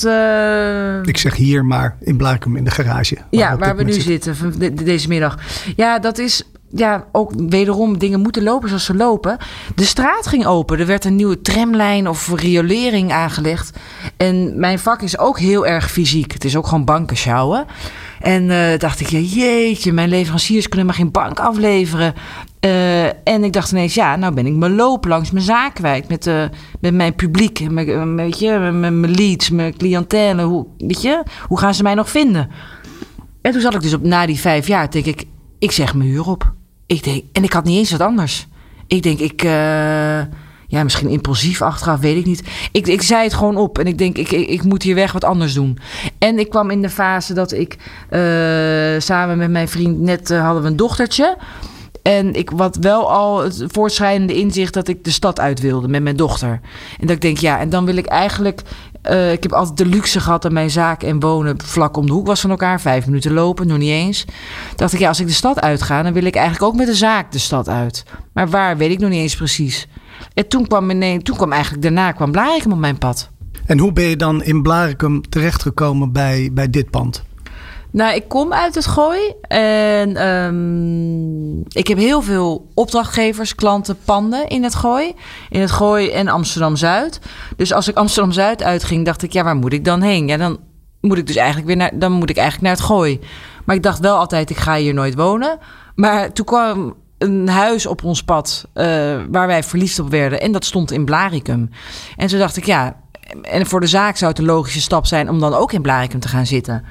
[1.07, 3.15] Ik zeg hier, maar in Blarikum in de garage.
[3.15, 5.39] Waar ja, waar we nu zitten, zitten deze middag.
[5.77, 6.45] Ja, dat is
[6.75, 9.37] ja, ook wederom dingen moeten lopen zoals ze lopen.
[9.75, 10.79] De straat ging open.
[10.79, 13.79] Er werd een nieuwe tramlijn of riolering aangelegd.
[14.17, 16.33] En mijn vak is ook heel erg fysiek.
[16.33, 17.67] Het is ook gewoon banken sjouwen.
[18.21, 22.15] En uh, dacht ik, ja, jeetje, mijn leveranciers kunnen maar geen bank afleveren.
[22.65, 26.09] Uh, en ik dacht ineens, ja, nou ben ik mijn loop langs mijn zaak kwijt.
[26.09, 26.45] Met, uh,
[26.81, 27.87] met mijn publiek, je, met,
[28.73, 30.45] mijn leads, mijn cliëntelen.
[30.45, 32.51] Hoe, weet je, hoe gaan ze mij nog vinden?
[33.43, 35.25] En toen zat ik dus op, na die vijf jaar, denk ik,
[35.59, 36.53] ik zeg mijn huur op.
[36.87, 38.47] Ik denk, en ik had niet eens wat anders.
[38.87, 39.51] Ik denk, ik, uh,
[40.73, 42.43] ja, misschien impulsief achteraf, weet ik niet.
[42.73, 45.25] Ik, ik zei het gewoon op en ik denk, ik, ik, moet hier weg wat
[45.25, 45.79] anders doen.
[46.19, 47.77] En ik kwam in de fase dat ik
[48.11, 48.21] uh,
[49.01, 51.37] samen met mijn vriend net uh, hadden we een dochtertje.
[52.03, 56.03] En ik had wel al het voortschrijdende inzicht dat ik de stad uit wilde met
[56.03, 56.61] mijn dochter.
[57.01, 58.63] En dat ik denk, ja, en dan wil ik eigenlijk
[59.11, 62.13] uh, ik heb altijd de luxe gehad dat mijn zaak en wonen vlak om de
[62.13, 62.81] hoek was van elkaar.
[62.81, 64.25] Vijf minuten lopen, nog niet eens.
[64.77, 66.95] Dacht ik, ja, als ik de stad uitga, dan wil ik eigenlijk ook met de
[66.95, 68.05] zaak de stad uit.
[68.33, 69.89] Maar waar, weet ik nog niet eens precies.
[70.35, 70.89] En toen kwam,
[71.23, 73.31] toen kwam eigenlijk daarna kwam Blarikum op mijn pad.
[73.67, 77.23] En hoe ben je dan in Blarikum terechtgekomen bij, bij dit pand?
[77.93, 84.49] Nou, ik kom uit het gooi en um, ik heb heel veel opdrachtgevers, klanten, panden
[84.49, 85.15] in het gooi.
[85.51, 87.21] In het gooi en Amsterdam Zuid.
[87.57, 90.27] Dus als ik Amsterdam Zuid uitging, dacht ik, ja, waar moet ik dan heen?
[90.27, 90.59] Ja, dan
[91.01, 93.21] moet ik dus eigenlijk weer naar, dan moet ik eigenlijk naar het gooi.
[93.65, 95.59] Maar ik dacht wel altijd, ik ga hier nooit wonen.
[95.95, 98.85] Maar toen kwam een huis op ons pad uh,
[99.31, 100.41] waar wij verliefd op werden.
[100.41, 101.71] En dat stond in Blaricum.
[102.17, 102.97] En toen dacht ik, ja,
[103.43, 106.21] en voor de zaak zou het een logische stap zijn om dan ook in Blaricum
[106.21, 106.85] te gaan zitten.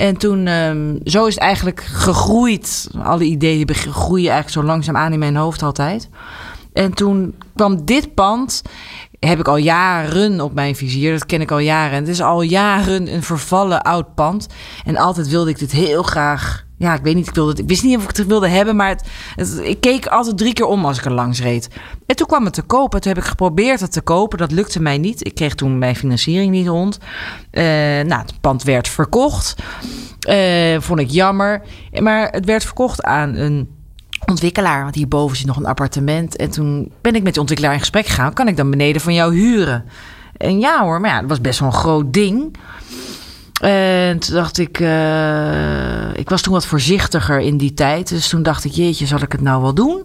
[0.00, 2.90] En toen, um, zo is het eigenlijk gegroeid.
[3.02, 6.08] Alle ideeën groeien eigenlijk zo langzaam aan in mijn hoofd altijd.
[6.72, 8.62] En toen kwam dit pand
[9.20, 11.12] heb ik al jaren op mijn vizier.
[11.12, 11.92] Dat ken ik al jaren.
[11.92, 14.46] En het is al jaren een vervallen oud pand.
[14.84, 16.64] En altijd wilde ik dit heel graag.
[16.76, 17.28] Ja, ik weet niet.
[17.28, 18.76] Ik, wilde, ik wist niet of ik het wilde hebben.
[18.76, 18.98] Maar
[19.34, 21.68] het, ik keek altijd drie keer om als ik er langs reed.
[22.06, 23.00] En toen kwam het te kopen.
[23.00, 24.38] Toen heb ik geprobeerd het te kopen.
[24.38, 25.26] Dat lukte mij niet.
[25.26, 26.98] Ik kreeg toen mijn financiering niet rond.
[27.52, 27.62] Uh,
[28.02, 29.54] nou, het pand werd verkocht.
[30.28, 31.62] Uh, vond ik jammer.
[32.00, 33.68] Maar het werd verkocht aan een
[34.26, 34.82] ontwikkelaar.
[34.82, 36.36] Want hierboven zit nog een appartement.
[36.36, 38.32] En toen ben ik met de ontwikkelaar in gesprek gegaan.
[38.32, 39.84] Kan ik dan beneden van jou huren?
[40.36, 42.56] En ja hoor, maar ja, dat was best wel een groot ding.
[43.60, 48.08] En toen dacht ik, uh, ik was toen wat voorzichtiger in die tijd.
[48.08, 50.02] Dus toen dacht ik, jeetje, zal ik het nou wel doen?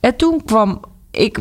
[0.00, 1.38] En toen kwam ik,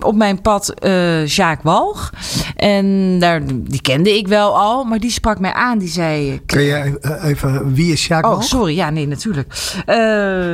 [0.00, 2.10] op mijn pad uh, Jacques Walg.
[2.56, 5.78] En daar, die kende ik wel al, maar die sprak mij aan.
[5.78, 6.40] Die zei...
[6.46, 8.76] Kun je even, wie is Jacques Oh, sorry.
[8.76, 9.48] Ja, nee, natuurlijk.
[9.86, 9.94] Uh,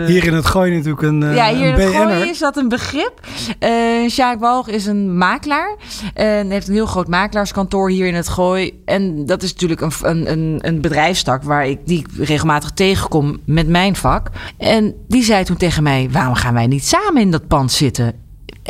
[0.07, 2.69] hier in het Gooi natuurlijk een uh, Ja, hier in het Gooi is dat een
[2.69, 3.21] begrip.
[4.07, 5.77] Jacques Walg is een makelaar.
[6.15, 8.83] En heeft een heel groot makelaarskantoor hier in het Gooi.
[8.85, 13.97] En dat is natuurlijk een, een, een bedrijfstak waar ik die regelmatig tegenkom met mijn
[13.97, 14.29] vak.
[14.59, 18.10] En die zei toen tegen mij, waarom gaan wij niet samen in dat pand zitten?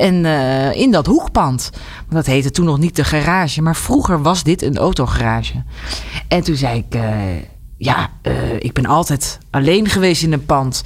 [0.00, 1.70] En uh, in dat hoekpand.
[2.08, 5.62] Dat heette toen nog niet de garage, maar vroeger was dit een autogarage.
[6.28, 7.02] En toen zei ik: uh,
[7.76, 10.82] Ja, uh, ik ben altijd alleen geweest in een pand.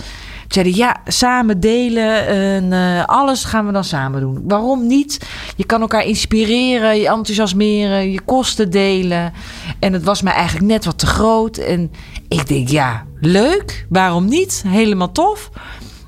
[0.49, 4.43] Zeiden ja, samen delen en alles gaan we dan samen doen.
[4.45, 5.27] Waarom niet?
[5.57, 9.33] Je kan elkaar inspireren, je enthousiasmeren, je kosten delen.
[9.79, 11.57] En het was mij eigenlijk net wat te groot.
[11.57, 11.91] En
[12.29, 14.65] ik denk, ja, leuk, waarom niet?
[14.67, 15.51] Helemaal tof.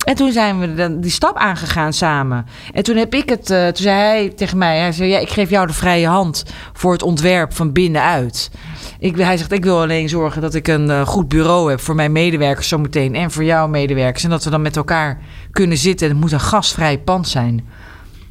[0.06, 2.46] En toen zijn we dan die stap aangegaan samen.
[2.72, 5.28] En toen heb ik het, uh, toen zei hij tegen mij, hij zei, ja, ik
[5.28, 8.50] geef jou de vrije hand voor het ontwerp van binnenuit.
[8.98, 11.94] Ik, hij zegt, ik wil alleen zorgen dat ik een uh, goed bureau heb voor
[11.94, 14.24] mijn medewerkers zometeen en voor jouw medewerkers.
[14.24, 15.18] En dat we dan met elkaar
[15.50, 16.08] kunnen zitten.
[16.08, 17.68] Het moet een gastvrij pand zijn.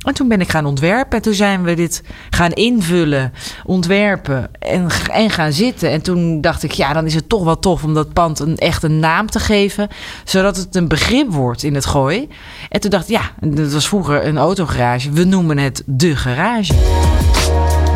[0.06, 1.18] En toen ben ik gaan ontwerpen.
[1.18, 5.89] En toen zijn we dit gaan invullen, ontwerpen en, en gaan zitten.
[5.89, 8.58] En toen dacht ik, ja, dan is het toch wel tof om dat pand een,
[8.58, 9.88] echt een naam te geven.
[10.24, 12.28] Zodat het een begrip wordt in het gooi.
[12.70, 15.12] En toen dacht ik, ja, dat was vroeger een autogarage.
[15.12, 16.74] We noemen het de garage.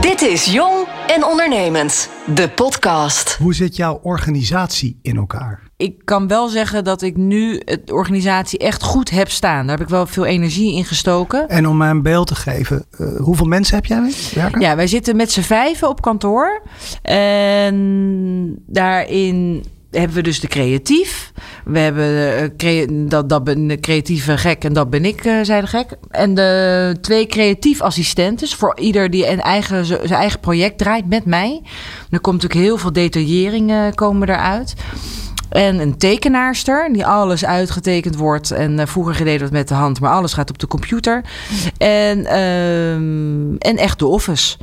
[0.02, 3.36] Dit is Jong en Ondernemend, de podcast.
[3.36, 5.69] Hoe zit jouw organisatie in elkaar?
[5.80, 9.68] Ik kan wel zeggen dat ik nu de organisatie echt goed heb staan.
[9.68, 11.50] Daar heb ik wel veel energie in gestoken.
[11.50, 14.62] En om mij een beeld te geven, uh, hoeveel mensen heb jij werken?
[14.62, 16.62] Ja, wij zitten met z'n vijven op kantoor.
[17.02, 21.32] En daarin hebben we dus de creatief.
[21.66, 25.62] We hebben crea dat, dat ben de creatieve gek en dat ben ik, uh, zei
[25.62, 25.98] de gek.
[26.10, 31.26] En de twee creatief assistentes voor ieder die een eigen, zijn eigen project draait met
[31.26, 31.62] mij.
[32.10, 34.76] Er komt natuurlijk heel veel detailleringen komen eruit.
[35.50, 38.52] En een tekenaarster die alles uitgetekend wordt.
[38.52, 41.24] En uh, vroeger gededen het met de hand, maar alles gaat op de computer.
[41.78, 44.58] En, um, en echt de office.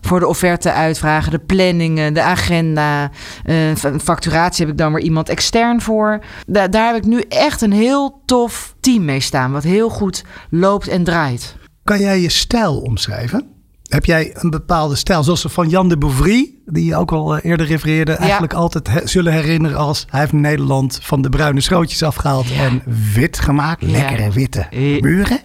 [0.00, 3.10] Voor de offerte uitvragen, de planningen, de agenda.
[3.44, 6.18] Uh, facturatie heb ik dan weer iemand extern voor.
[6.46, 9.52] Da daar heb ik nu echt een heel tof team mee staan.
[9.52, 11.56] Wat heel goed loopt en draait.
[11.84, 13.51] Kan jij je stijl omschrijven?
[13.92, 17.66] Heb jij een bepaalde stijl, zoals van Jan de Bouvry, die je ook al eerder
[17.66, 22.48] refereerde, eigenlijk altijd he zullen herinneren als hij heeft Nederland van de bruine schrootjes afgehaald
[22.48, 22.62] ja.
[22.64, 22.82] en
[23.14, 23.82] wit gemaakt.
[23.82, 24.66] Lekkere witte
[25.00, 25.40] muren.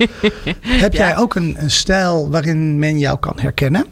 [0.84, 3.86] Heb jij ook een, een, stijl waarin men jou kan herkennen?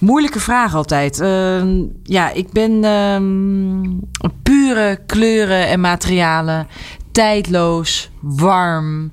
[0.00, 1.20] Moeilijke vraag altijd.
[1.20, 1.62] Uh,
[2.02, 6.66] ja, ik ben uh, pure kleuren en materialen.
[7.12, 9.12] Tijdloos, warm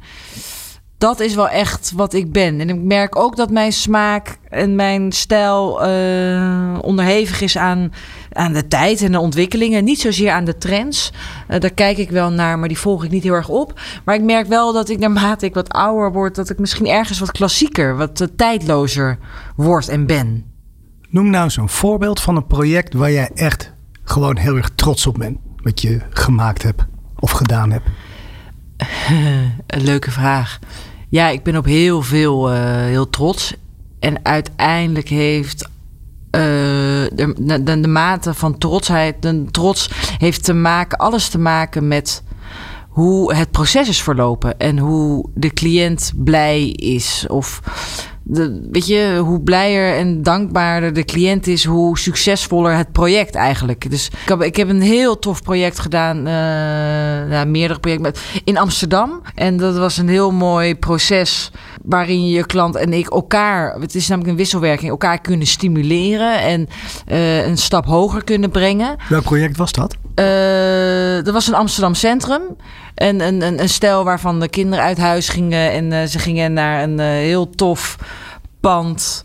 [1.02, 2.60] dat is wel echt wat ik ben.
[2.60, 7.94] En ik merk ook dat mijn smaak en mijn stijl uh, onderhevig is aan,
[8.32, 9.84] aan de tijd en de ontwikkelingen.
[9.84, 11.12] Niet zozeer aan de trends.
[11.50, 13.80] Uh, daar kijk ik wel naar, maar die volg ik niet heel erg op.
[14.06, 17.20] Maar ik merk wel dat ik naarmate ik wat ouder word, dat ik misschien ergens
[17.20, 19.18] wat klassieker, wat uh, tijdlozer
[19.56, 20.46] word en ben.
[21.10, 25.18] Noem nou zo'n voorbeeld van een project waar jij echt gewoon heel erg trots op
[25.18, 25.38] bent.
[25.64, 26.86] Wat je gemaakt hebt
[27.20, 27.88] of gedaan hebt.
[29.68, 30.60] een leuke vraag.
[31.12, 33.54] Ja, ik ben op heel veel uh, heel trots.
[34.00, 35.72] En uiteindelijk heeft uh,
[37.14, 42.24] de, de, de, mate van trotsheid, de trots heeft te maken, alles te maken met
[42.90, 47.26] hoe het proces is verlopen en hoe de cliënt blij is.
[47.28, 47.62] Of
[48.72, 53.90] weet je, hoe blijer en dankbaarder de cliënt is, hoe succesvoller het project eigenlijk.
[53.90, 56.24] Dus ik heb, ik heb een heel tof project gedaan, uh,
[57.30, 59.22] nou, meerdere projecten in Amsterdam.
[59.36, 61.52] En dat was een heel mooi proces
[61.84, 66.68] waarin je klant en ik elkaar, het is namelijk een wisselwerking, elkaar kunnen stimuleren en
[67.08, 68.96] uh, een stap hoger kunnen brengen.
[69.10, 69.96] Welk project was dat?
[70.16, 72.42] Uh, dat was een Amsterdam Centrum.
[72.96, 76.54] En een, een, een stel waarvan de kinderen uit huis gingen en uh, ze gingen
[76.54, 77.98] naar een heel tof
[78.60, 79.24] pand.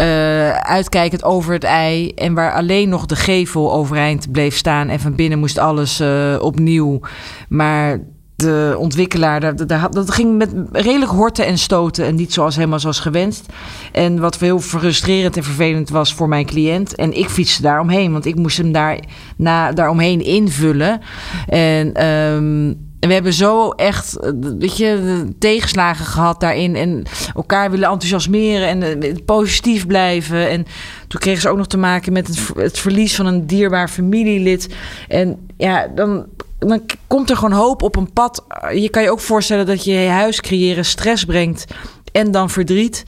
[0.00, 2.08] Uh, uitkijkend over het ei.
[2.08, 4.88] En waar alleen nog de gevel overeind bleef staan.
[4.88, 7.00] En van binnen moest alles uh, opnieuw.
[7.48, 8.00] Maar
[8.36, 12.04] de ontwikkelaar, dat, dat, ging met redelijk horten en stoten.
[12.04, 13.46] En niet zoals helemaal zoals gewenst.
[13.92, 16.94] En wat heel frustrerend en vervelend was voor mijn cliënt.
[16.94, 18.98] En ik fietste daar omheen, want ik moest hem daar,
[19.36, 21.00] na, daar omheen invullen.
[21.46, 24.18] En um, en we hebben zo echt,
[24.58, 26.76] weet je, tegenslagen gehad daarin.
[26.76, 27.02] En
[27.34, 30.48] elkaar willen enthousiasmeren en positief blijven.
[30.50, 30.66] En
[31.08, 34.74] toen kregen ze ook nog te maken met het, het verlies van een dierbaar familielid.
[35.08, 36.26] En ja, dan,
[36.58, 38.44] dan komt er gewoon hoop op een pad.
[38.74, 41.64] Je kan je ook voorstellen dat je je huis creëren stress brengt
[42.12, 43.04] en dan verdriet.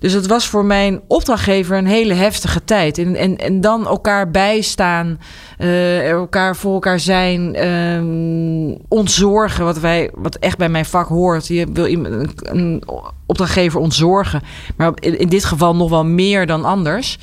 [0.00, 2.98] Dus het was voor mijn opdrachtgever een hele heftige tijd.
[2.98, 5.20] En, en, en dan elkaar bijstaan,
[5.58, 11.46] uh, elkaar voor elkaar zijn, um, ontzorgen, wat, wij, wat echt bij mijn vak hoort.
[11.46, 12.82] Je wil een, een
[13.26, 14.42] opdrachtgever ontzorgen,
[14.76, 17.18] maar in dit geval nog wel meer dan anders.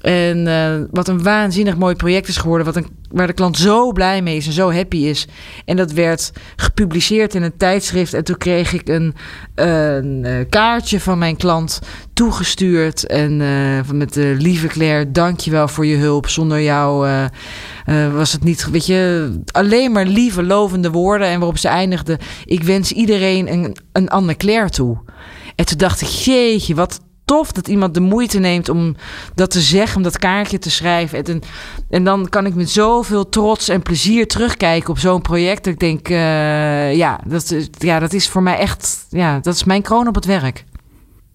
[0.00, 2.66] En uh, wat een waanzinnig mooi project is geworden.
[2.66, 5.26] Wat een, waar de klant zo blij mee is en zo happy is.
[5.64, 8.14] En dat werd gepubliceerd in een tijdschrift.
[8.14, 9.14] En toen kreeg ik een,
[9.54, 11.80] een uh, kaartje van mijn klant
[12.12, 13.06] toegestuurd.
[13.06, 16.28] En uh, met de lieve Claire, dankjewel voor je hulp.
[16.28, 17.08] Zonder jou
[18.12, 21.28] was het niet, weet je, alleen maar lieve, lovende woorden.
[21.28, 24.98] En waarop ze eindigde, ik wens iedereen een, een Anne Claire toe.
[25.54, 28.96] En toen dacht ik, jeetje, wat tof dat iemand de moeite neemt om
[29.34, 31.24] dat te zeggen, om dat kaartje te schrijven.
[31.24, 31.42] En,
[31.90, 35.64] en dan kan ik met zoveel trots en plezier terugkijken op zo'n project.
[35.64, 39.64] Dat ik denk, uh, ja, dat, ja, dat is voor mij echt, ja, dat is
[39.64, 40.64] mijn kroon op het werk.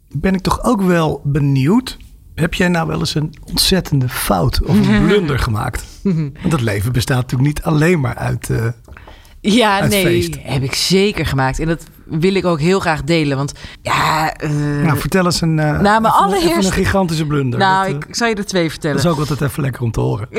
[0.09, 1.97] Ben ik toch ook wel benieuwd.
[2.33, 5.85] Heb jij nou wel eens een ontzettende fout of een blunder gemaakt?
[6.03, 8.49] Want het leven bestaat natuurlijk niet alleen maar uit.
[8.49, 8.67] Uh,
[9.41, 11.59] ja, nee, heb ik zeker gemaakt.
[11.59, 13.37] En dat wil ik ook heel graag delen.
[13.37, 14.43] Want ja.
[14.43, 15.57] Uh, nou, vertel eens een.
[15.57, 16.65] Uh, nou, mijn allereerste...
[16.65, 17.59] een gigantische blunder.
[17.59, 18.95] Nou, ik, ik zal je er twee vertellen.
[18.95, 20.27] Dat is ook altijd even lekker om te horen.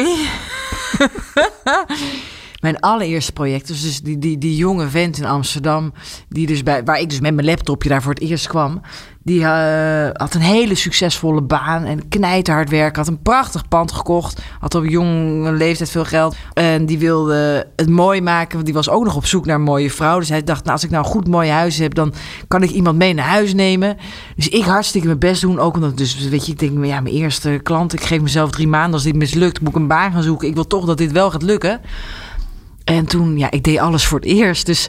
[2.60, 3.66] mijn allereerste project.
[3.66, 5.92] Dus, dus die, die, die jonge vent in Amsterdam,
[6.28, 8.80] die dus bij, waar ik dus met mijn laptopje daar voor het eerst kwam.
[9.26, 13.02] Die uh, had een hele succesvolle baan en knijterhard werken.
[13.02, 14.42] Had een prachtig pand gekocht.
[14.60, 16.36] Had op jonge leeftijd veel geld.
[16.52, 18.52] En die wilde het mooi maken.
[18.52, 20.18] Want die was ook nog op zoek naar een mooie vrouw.
[20.18, 21.94] Dus hij dacht, nou, als ik nou een goed mooi huis heb...
[21.94, 22.14] dan
[22.48, 23.96] kan ik iemand mee naar huis nemen.
[24.36, 25.58] Dus ik hartstikke mijn best doen.
[25.58, 27.92] Ook omdat, dus weet je, ik denk, ja, mijn eerste klant...
[27.92, 28.92] ik geef mezelf drie maanden.
[28.92, 30.48] Als dit mislukt, moet ik een baan gaan zoeken.
[30.48, 31.80] Ik wil toch dat dit wel gaat lukken.
[32.84, 34.66] En toen, ja, ik deed alles voor het eerst.
[34.66, 34.88] Dus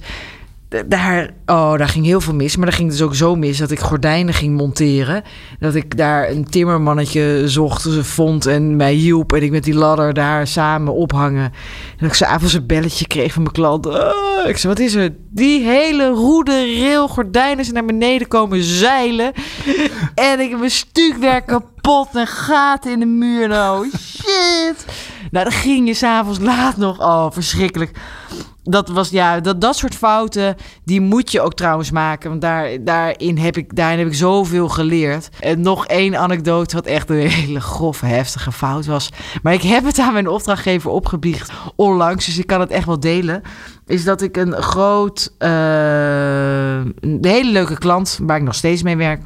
[0.88, 2.56] daar, oh, daar ging heel veel mis.
[2.56, 5.24] Maar daar ging dus ook zo mis dat ik gordijnen ging monteren.
[5.60, 9.34] Dat ik daar een timmermannetje zocht, vond en mij hielp.
[9.34, 11.44] En ik met die ladder daar samen ophangen.
[11.44, 13.86] En dat ik s'avonds een belletje kreeg van mijn klant.
[13.86, 15.16] Oh, ik zei, wat is er?
[15.30, 19.32] Die hele roede rail gordijnen zijn naar beneden komen zeilen.
[20.16, 21.77] en ik mijn stukwerk kapot
[22.14, 23.48] en gaten in de muur.
[23.48, 24.86] Nou, shit.
[25.32, 27.00] Nou, dan ging je s'avonds laat nog.
[27.00, 27.92] Oh, verschrikkelijk
[28.70, 32.30] dat was ja, dat, dat soort fouten, die moet je ook trouwens maken.
[32.30, 35.30] Want daar, daarin, heb ik, daarin heb ik zoveel geleerd.
[35.40, 39.10] En nog één anekdote, wat echt een hele grove, heftige fout was.
[39.42, 43.00] Maar ik heb het aan mijn opdrachtgever opgebiecht onlangs, dus ik kan het echt wel
[43.00, 43.42] delen.
[43.86, 45.50] Is dat ik een groot, uh,
[47.00, 49.22] een hele leuke klant, waar ik nog steeds mee werk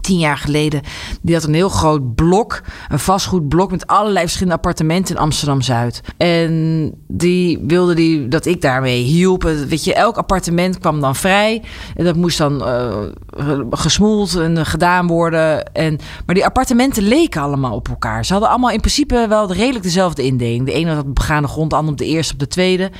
[0.00, 0.80] tien jaar geleden.
[1.22, 6.00] Die had een heel groot blok, een vastgoedblok met allerlei verschillende appartementen in Amsterdam Zuid.
[6.16, 9.42] En die wilde die dat ik daarmee hielp.
[9.42, 11.62] Weet je, elk appartement kwam dan vrij.
[11.94, 15.72] En dat moest dan uh, gesmoeld en gedaan worden.
[15.72, 18.24] En, maar die appartementen leken allemaal op elkaar.
[18.24, 20.66] Ze hadden allemaal in principe wel redelijk dezelfde indeling.
[20.66, 22.90] De ene had op begane grond, de andere op de eerste, op de tweede.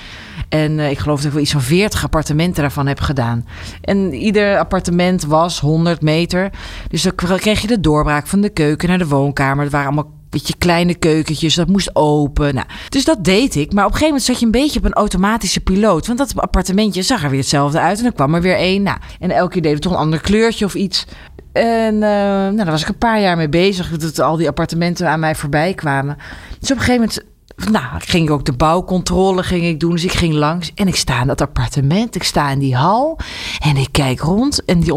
[0.48, 3.46] En uh, ik geloof dat ik wel iets van 40 appartementen daarvan heb gedaan.
[3.80, 6.50] En ieder appartement was 100 meter.
[6.88, 9.62] Dus dan kreeg je de doorbraak van de keuken naar de woonkamer.
[9.62, 12.54] Het waren allemaal beetje kleine keukentjes, dat moest open.
[12.54, 13.72] Nou, dus dat deed ik.
[13.72, 16.06] Maar op een gegeven moment zat je een beetje op een automatische piloot.
[16.06, 17.96] Want dat appartementje zag er weer hetzelfde uit.
[17.96, 18.82] En dan kwam er weer één.
[18.82, 21.06] Nou, en elke keer deed het toch een ander kleurtje of iets.
[21.52, 23.90] En uh, nou, daar was ik een paar jaar mee bezig.
[23.90, 26.16] Dat al die appartementen aan mij voorbij kwamen.
[26.58, 29.90] Dus op een gegeven moment nou, ging ik ook de bouwcontrole ging ik doen.
[29.90, 32.14] Dus ik ging langs en ik sta in dat appartement.
[32.14, 33.18] Ik sta in die hal
[33.58, 34.64] en ik kijk rond.
[34.64, 34.92] En die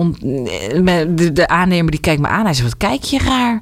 [1.16, 2.46] de, de, aannemer die kijkt me aan.
[2.46, 3.62] Hij zegt, wat kijk je raar?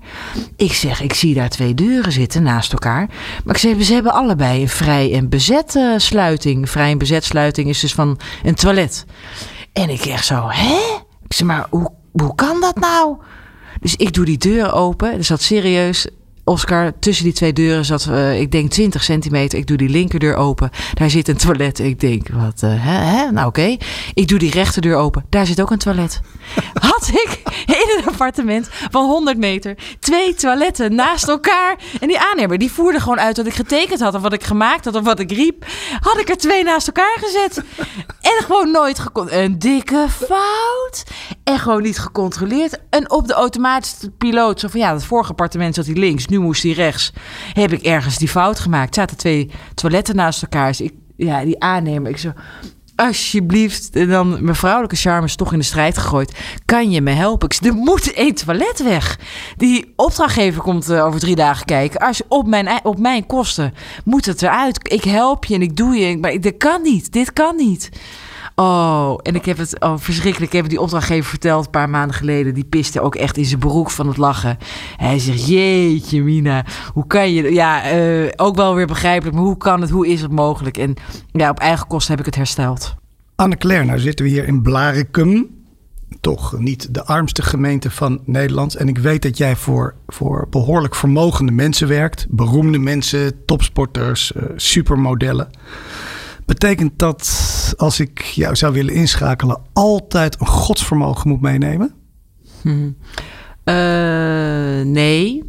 [0.56, 3.10] Ik zeg, ik zie daar twee deuren zitten naast elkaar.
[3.44, 6.70] Maar ik zeg, ze hebben allebei een vrij en bezet sluiting.
[6.70, 9.06] Vrij en bezet sluiting is dus van een toilet.
[9.74, 11.02] En ik zeg zo, hè?
[11.26, 13.18] Ik zeg, maar hoe, hoe kan dat nou?
[13.80, 15.14] Dus ik doe die deur open.
[15.14, 16.08] Er zat serieus
[16.46, 19.60] Oscar, tussen die twee deuren zat, uh, ik denk 20 centimeter.
[19.60, 20.70] Ik doe die linkerdeur open.
[20.94, 21.80] Daar zit een toilet.
[21.80, 23.32] Ik denk, wat, uh, hè, hè?
[23.32, 23.78] Nou, oké.
[24.14, 25.26] Ik doe die rechterdeur open.
[25.30, 26.22] Daar zit ook een toilet.
[26.90, 31.78] Had ik in een appartement van 100 meter twee toiletten naast elkaar.
[32.00, 34.86] En die aannemer, die voerde gewoon uit wat ik getekend had of wat ik gemaakt
[34.86, 35.66] had of wat ik riep.
[36.00, 37.64] Had ik er twee naast elkaar gezet.
[38.22, 39.50] En gewoon nooit gecontroleerd.
[39.50, 41.04] Een dikke fout.
[41.44, 42.80] En gewoon niet gecontroleerd.
[42.90, 46.40] En op de automatische piloot, zo van ja, het vorige appartement zat hij links nu
[46.40, 47.14] moest hij rechts.
[47.54, 48.96] Heb ik ergens die fout gemaakt.
[48.96, 50.68] Zaten twee toiletten naast elkaar.
[50.68, 52.12] Dus ik, ja, die aannemer.
[52.12, 52.34] Ik zo,
[52.96, 53.96] alsjeblieft.
[53.96, 56.38] En dan mijn vrouwelijke charme is toch in de strijd gegooid.
[56.66, 57.48] Kan je me helpen?
[57.48, 59.20] Ik zei, er moet één toilet weg.
[59.58, 62.00] Die opdrachtgever komt uh, over drie dagen kijken.
[62.00, 63.74] Als op mijn, op mijn kosten
[64.06, 64.92] moet het eruit.
[64.94, 66.18] Ik help je en ik doe je.
[66.18, 67.12] Maar dit kan niet.
[67.12, 67.90] Dit kan niet.
[68.56, 70.54] Oh, en ik heb het oh, verschrikkelijk.
[70.54, 72.54] Ik heb die opdrachtgever verteld een paar maanden geleden.
[72.54, 74.58] Die piste ook echt in zijn broek van het lachen.
[74.98, 77.54] Hij zegt: Jeetje, Mina, hoe kan je.
[77.54, 79.90] Ja, uh, ook wel weer begrijpelijk, maar hoe kan het?
[79.90, 80.78] Hoe is het mogelijk?
[80.78, 80.94] En
[81.32, 82.96] ja, op eigen kosten heb ik het hersteld.
[83.36, 85.62] Anne-Claire, nou zitten we hier in Blarikum.
[86.22, 88.76] Toch niet de armste gemeente van Nederland.
[88.76, 92.26] En ik weet dat jij voor, voor behoorlijk vermogende mensen werkt.
[92.30, 95.50] Beroemde mensen, topsporters, uh, supermodellen.
[96.54, 101.94] Betekent dat als ik jou zou willen inschakelen, altijd een godsvermogen moet meenemen?
[102.62, 102.92] Hm.
[104.92, 105.44] nee.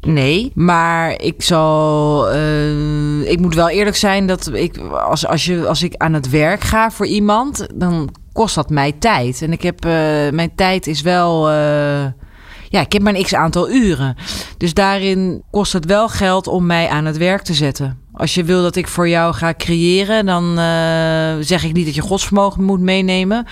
[0.00, 2.34] Nee, maar ik zal.
[2.34, 6.30] Uh, ik moet wel eerlijk zijn dat ik als, als, je, als ik aan het
[6.30, 9.42] werk ga voor iemand, dan kost dat mij tijd.
[9.42, 9.84] En ik heb.
[9.84, 9.92] Uh,
[10.30, 11.48] mijn tijd is wel
[12.76, 14.16] ja, ik heb maar een x aantal uren.
[14.56, 17.98] Dus daarin kost het wel geld om mij aan het werk te zetten.
[18.12, 21.94] Als je wil dat ik voor jou ga creëren, dan uh, zeg ik niet dat
[21.94, 23.46] je godsvermogen moet meenemen.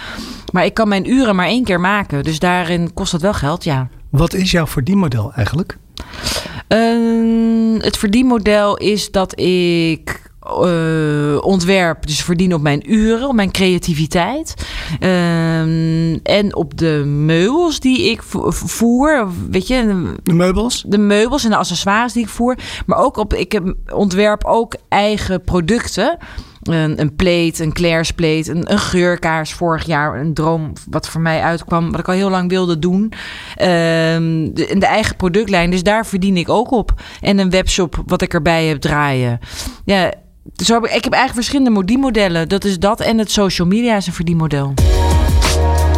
[0.53, 2.23] Maar ik kan mijn uren maar één keer maken.
[2.23, 3.89] Dus daarin kost dat wel geld, ja.
[4.11, 5.79] Wat is jouw verdienmodel eigenlijk?
[6.69, 13.51] Uh, het verdienmodel is dat ik uh, ontwerp, dus verdien op mijn uren, op mijn
[13.51, 14.55] creativiteit.
[15.01, 19.27] Uh, en op de meubels die ik voer.
[19.51, 20.85] Weet je, de meubels?
[20.87, 22.59] De meubels en de accessoires die ik voer.
[22.87, 23.61] Maar ook op, ik
[23.93, 26.19] ontwerp ook eigen producten.
[26.63, 30.21] Een, een pleet, een Claire's pleet, een, een, geurkaars vorig jaar.
[30.21, 33.03] Een droom wat voor mij uitkwam, wat ik al heel lang wilde doen.
[33.03, 36.95] Um, de, de, eigen productlijn, dus daar verdien ik ook op.
[37.21, 39.39] En een webshop wat ik erbij heb draaien.
[39.85, 40.13] Ja,
[40.53, 42.49] zo heb ik, ik heb eigenlijk verschillende verdienmodellen.
[42.49, 44.75] Dat is dat en het social media is een verdienmodel.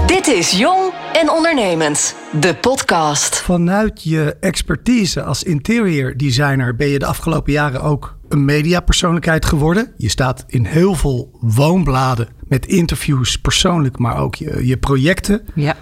[0.06, 3.36] Dit is Jong en Ondernemend, de podcast.
[3.36, 9.92] Vanuit je expertise als interior designer ben je de afgelopen jaren ook een mediapersoonlijkheid geworden.
[9.96, 15.46] Je staat in heel veel woonbladen met interviews persoonlijk, maar ook je, je projecten.
[15.54, 15.76] Ja.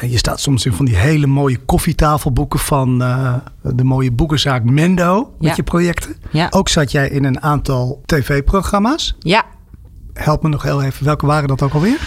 [0.00, 5.34] Je staat soms in van die hele mooie koffietafelboeken van uh, de mooie boekenzaak Mendo
[5.38, 5.52] met Ja.
[5.56, 6.16] je projecten.
[6.30, 6.46] Ja.
[6.50, 9.16] Ook zat jij in een aantal tv-programma's.
[9.18, 9.44] Ja,
[10.12, 11.98] Help me nog heel even, welke waren dat ook alweer?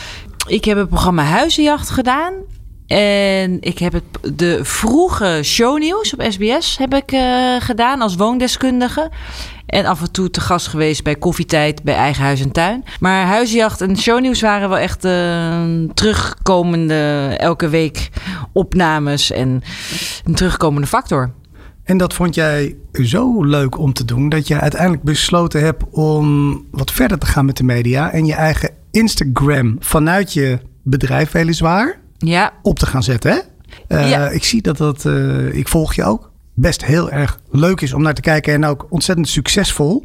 [0.47, 2.33] ik heb het programma Huizenjacht gedaan.
[2.87, 9.11] En ik heb het, de vroege shownieuws op SBS heb ik eh, gedaan als woondeskundige.
[9.65, 12.83] En af en toe te gast geweest bij Koffietijd, bij Eigen Huis en Tuin.
[12.99, 15.63] Maar Huizenjacht en shownieuws waren wel echt eh,
[15.93, 18.09] terugkomende elke week
[18.53, 19.63] opnames en
[20.23, 21.31] een terugkomende factor.
[21.83, 26.65] En dat vond jij zo leuk om te doen dat je uiteindelijk besloten hebt om
[26.71, 32.03] wat verder te gaan met de media en je eigen Instagram vanuit je bedrijf weliswaar
[32.17, 33.31] Ja, op te gaan zetten.
[33.31, 33.39] Hè?
[33.97, 34.29] Eh, Ja.
[34.29, 38.01] Ik zie dat dat, eh, ik volg je ook, best heel erg leuk is om
[38.01, 40.03] naar te kijken en ook ontzettend succesvol.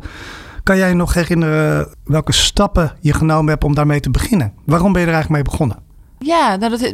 [0.63, 4.53] Kan jij je nog herinneren welke stappen je genomen hebt om daarmee te beginnen?
[4.65, 5.79] Waarom ben je er eigenlijk mee begonnen?
[6.25, 6.93] Ja, nou dat,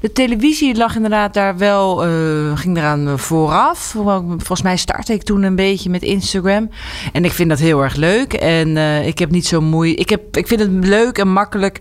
[0.00, 3.94] de, televisie lag inderdaad daar wel, eh, ging eraan vooraf.
[4.28, 6.70] Volgens mij startte ik toen een beetje met Instagram.
[7.12, 8.32] En ik vind dat heel erg leuk.
[8.32, 10.00] En eh, ik heb niet zo moeite.
[10.00, 11.78] Ik, heb, ik vind het leuk en makkelijk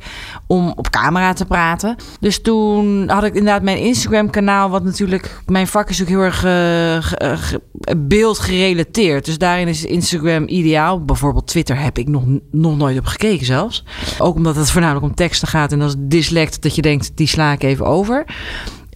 [0.47, 1.95] om op camera te praten.
[2.19, 6.37] Dus toen had ik inderdaad mijn Instagram-kanaal, wat natuurlijk, mijn vak is ook heel erg
[6.43, 6.51] eh,
[7.07, 7.61] ge- eh, ge-
[7.97, 9.25] beeldgerelateerd.
[9.25, 11.05] Dus daarin is Instagram ideaal.
[11.05, 13.83] Bijvoorbeeld Twitter heb ik nog, nog nooit op gekeken zelfs.
[14.19, 15.71] Ook omdat het voornamelijk om teksten gaat.
[15.71, 18.25] En als dyslect dat je denkt, die sla ik even over.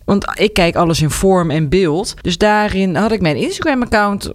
[0.05, 2.13] Want ik kijk alles in vorm en beeld.
[2.21, 4.31] Dus daarin had ik mijn Instagram-account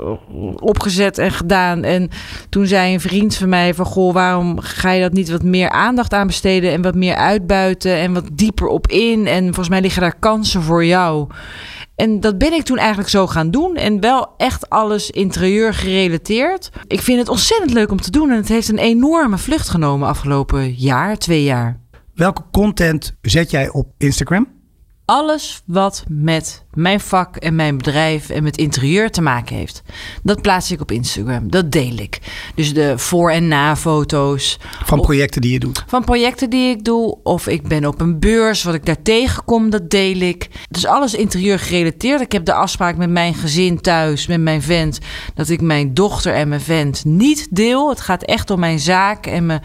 [0.60, 1.84] opgezet en gedaan.
[1.84, 2.10] En
[2.48, 3.84] toen zei een vriend van mij van...
[3.84, 6.72] Goh, waarom ga je dat niet wat meer aandacht aan besteden...
[6.72, 9.26] en wat meer uitbuiten en wat dieper op in?
[9.26, 11.28] En volgens mij liggen daar kansen voor jou.
[11.96, 13.76] En dat ben ik toen eigenlijk zo gaan doen.
[13.76, 16.70] En wel echt alles interieur gerelateerd.
[16.86, 18.30] Ik vind het ontzettend leuk om te doen.
[18.30, 21.79] En het heeft een enorme vlucht genomen afgelopen jaar, twee jaar.
[22.20, 24.59] Welke content zet jij op Instagram?
[25.10, 29.82] Alles wat met mijn vak en mijn bedrijf en met interieur te maken heeft.
[30.22, 31.50] Dat plaats ik op Instagram.
[31.50, 32.18] Dat deel ik.
[32.54, 35.84] Dus de voor- en na-foto's Van projecten die je doet.
[35.86, 37.18] van projecten die ik doe.
[37.22, 40.48] Of ik ben op een beurs, wat ik daar tegenkom, dat deel ik.
[40.68, 42.20] Dus alles interieur gerelateerd.
[42.20, 44.98] Ik heb de afspraak met mijn gezin thuis, met mijn vent...
[45.34, 47.88] dat ik mijn dochter en mijn vent niet deel.
[47.88, 49.62] Het gaat echt om mijn zaak en mijn...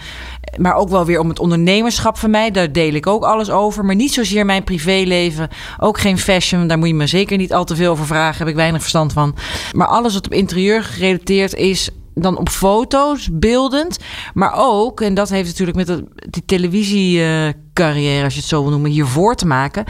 [0.57, 2.51] Maar ook wel weer om het ondernemerschap van mij.
[2.51, 3.85] Daar deel ik ook alles over.
[3.85, 5.34] Maar niet zozeer mijn privéleven.
[5.79, 6.67] Ook geen fashion.
[6.67, 8.37] Daar moet je me zeker niet al te veel over vragen.
[8.37, 9.35] Heb ik weinig verstand van.
[9.71, 11.89] Maar alles wat op interieur gerelateerd is.
[12.17, 13.97] Dan op foto's, beeldend.
[14.33, 18.71] Maar ook, en dat heeft natuurlijk met de, die televisiecarrière, als je het zo wil
[18.71, 19.83] noemen, hiervoor te maken.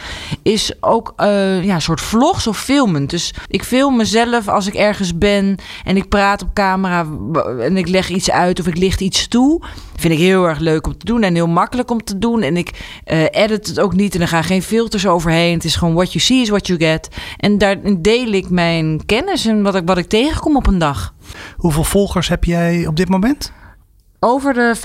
[0.43, 3.07] Is ook eh, ja, een soort vlogs of filmen.
[3.07, 7.07] Dus ik film mezelf als ik ergens ben en ik praat op camera
[7.59, 9.63] en ik leg iets uit of ik licht iets toe.
[9.95, 12.41] Vind ik heel erg leuk om te doen en heel makkelijk om te doen.
[12.41, 15.53] En ik eh, edit het ook niet en er gaan geen filters overheen.
[15.53, 17.07] Het is gewoon what you see is what you get.
[17.37, 21.13] En daar deel ik mijn kennis en wat ik, wat ik tegenkom op een dag.
[21.55, 23.51] Hoeveel volgers heb jij op dit moment?
[24.19, 24.75] Over de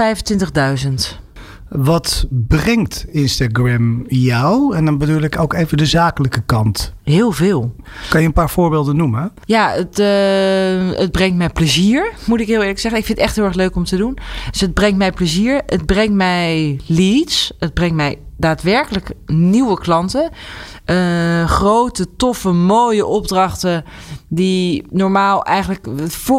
[1.15, 1.29] 25.000.
[1.71, 4.77] Wat brengt Instagram jou?
[4.77, 6.95] En dan bedoel ik ook even de zakelijke kant.
[7.03, 7.75] Heel veel.
[8.09, 9.33] Kan je een paar voorbeelden noemen?
[9.45, 13.01] Ja, het, eh, het brengt mij plezier, moet ik heel eerlijk zeggen.
[13.01, 14.19] Ik vind het echt heel erg leuk om te doen.
[14.51, 15.63] Dus het brengt mij plezier.
[15.67, 17.53] Het brengt mij leads.
[17.59, 20.31] Het brengt mij daadwerkelijk nieuwe klanten.
[20.87, 23.85] Uh, grote, toffe, mooie opdrachten.
[24.29, 25.87] Die normaal eigenlijk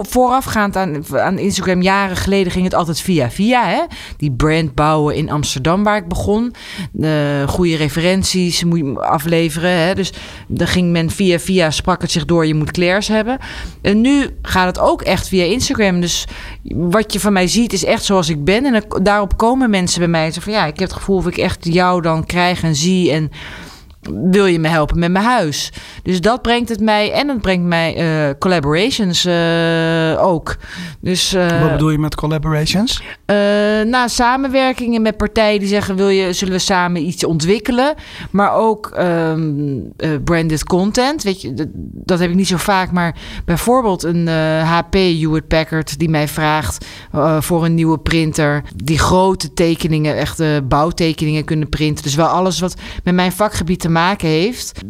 [0.01, 3.65] voorafgaand aan, aan Instagram, jaren geleden ging het altijd via via.
[3.65, 3.81] Hè?
[4.17, 6.53] Die brand bouwen in Amsterdam, waar ik begon.
[6.93, 9.71] Uh, goede referenties moet je afleveren.
[9.71, 9.95] Hè?
[9.95, 10.13] Dus
[10.47, 13.37] dan ging men via via, sprak het zich door, je moet Claire's hebben.
[13.81, 16.01] En nu gaat het ook echt via Instagram.
[16.01, 16.27] Dus
[16.73, 18.65] wat je van mij ziet is echt zoals ik ben.
[18.65, 20.31] En daarop komen mensen bij mij.
[20.31, 23.11] Zo van ja, ik heb het gevoel of ik echt jou dan krijg en zie.
[23.11, 23.31] En
[24.09, 25.71] wil je me helpen met mijn huis?
[26.03, 27.97] Dus dat brengt het mij en het brengt mij
[28.27, 30.57] uh, collaborations uh, ook.
[30.99, 33.01] Dus, uh, Wat bedoel je met collaborations?
[33.85, 37.95] nou, samenwerkingen met partijen die zeggen: wil je, zullen we samen iets ontwikkelen?
[38.31, 39.93] Maar ook um,
[40.23, 41.23] branded content.
[41.23, 44.27] Weet je, dat, dat, heb ik niet zo vaak, maar bijvoorbeeld een
[44.63, 46.85] HP Hewlett Packard die mij vraagt
[47.39, 52.03] voor een nieuwe printer, die grote tekeningen, echte bouwtekeningen kunnen printen.
[52.03, 54.81] Dus wel alles wat met mijn vakgebied te maken heeft.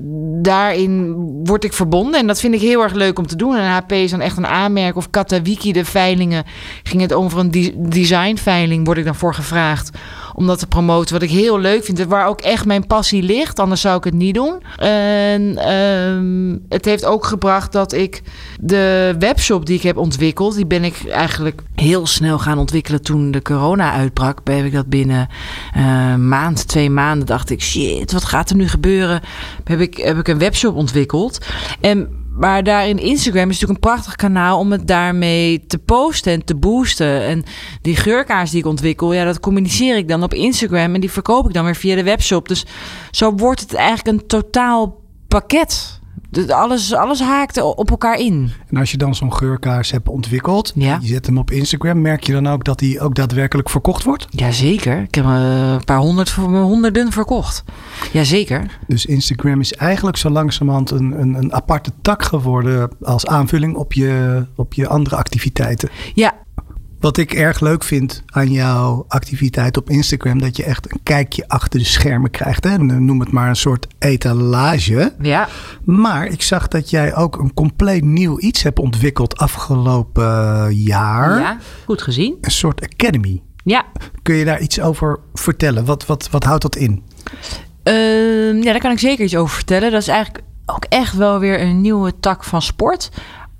[0.41, 3.55] Daarin word ik verbonden en dat vind ik heel erg leuk om te doen.
[3.55, 4.95] En HP is dan echt een aanmerk.
[4.95, 6.43] Of Katawiki, de veilingen,
[6.83, 9.89] ging het over een designveiling, word ik dan voor gevraagd
[10.34, 11.13] om dat te promoten.
[11.13, 13.59] Wat ik heel leuk vind, waar ook echt mijn passie ligt.
[13.59, 14.61] Anders zou ik het niet doen.
[14.77, 18.21] En um, het heeft ook gebracht dat ik
[18.59, 23.32] de webshop die ik heb ontwikkeld, die ben ik eigenlijk heel snel gaan ontwikkelen toen
[23.32, 24.39] de corona uitbrak.
[24.43, 25.27] Heb ik dat binnen
[25.77, 29.21] uh, maand, twee maanden dacht ik, shit, wat gaat er nu gebeuren?
[29.63, 31.45] Heb ik, heb ik een webshop ontwikkeld.
[31.82, 36.33] En maar daar in Instagram is natuurlijk een prachtig kanaal om het daarmee te posten
[36.33, 37.21] en te boosten.
[37.21, 37.43] En
[37.81, 41.45] die geurkaars die ik ontwikkel, ja, dat communiceer ik dan op Instagram en die verkoop
[41.45, 42.47] ik dan weer via de webshop.
[42.47, 42.65] Dus
[43.11, 46.00] zo wordt het eigenlijk een totaal pakket
[46.47, 48.51] alles, alles haakt op elkaar in.
[48.69, 50.97] En als je dan zo'n geurkaars hebt ontwikkeld, ja.
[51.01, 54.27] je zet hem op Instagram, merk je dan ook dat die ook daadwerkelijk verkocht wordt?
[54.29, 55.01] Jazeker.
[55.01, 57.63] Ik heb een paar honderd, honderden verkocht.
[58.11, 58.77] Jazeker.
[58.88, 63.93] Dus Instagram is eigenlijk zo langzamerhand een, een, een aparte tak geworden als aanvulling op
[63.93, 65.89] je, op je andere activiteiten.
[66.13, 66.34] Ja,
[67.01, 71.47] wat ik erg leuk vind aan jouw activiteit op Instagram, dat je echt een kijkje
[71.47, 72.63] achter de schermen krijgt.
[72.63, 72.77] Hè?
[72.77, 75.13] Noem het maar een soort etalage.
[75.21, 75.47] Ja.
[75.83, 81.39] Maar ik zag dat jij ook een compleet nieuw iets hebt ontwikkeld afgelopen jaar.
[81.39, 82.37] Ja, goed gezien.
[82.41, 83.41] Een soort academy.
[83.63, 83.85] Ja.
[84.21, 85.85] Kun je daar iets over vertellen?
[85.85, 87.03] Wat, wat, wat houdt dat in?
[87.83, 89.91] Uh, ja, daar kan ik zeker iets over vertellen.
[89.91, 93.09] Dat is eigenlijk ook echt wel weer een nieuwe tak van sport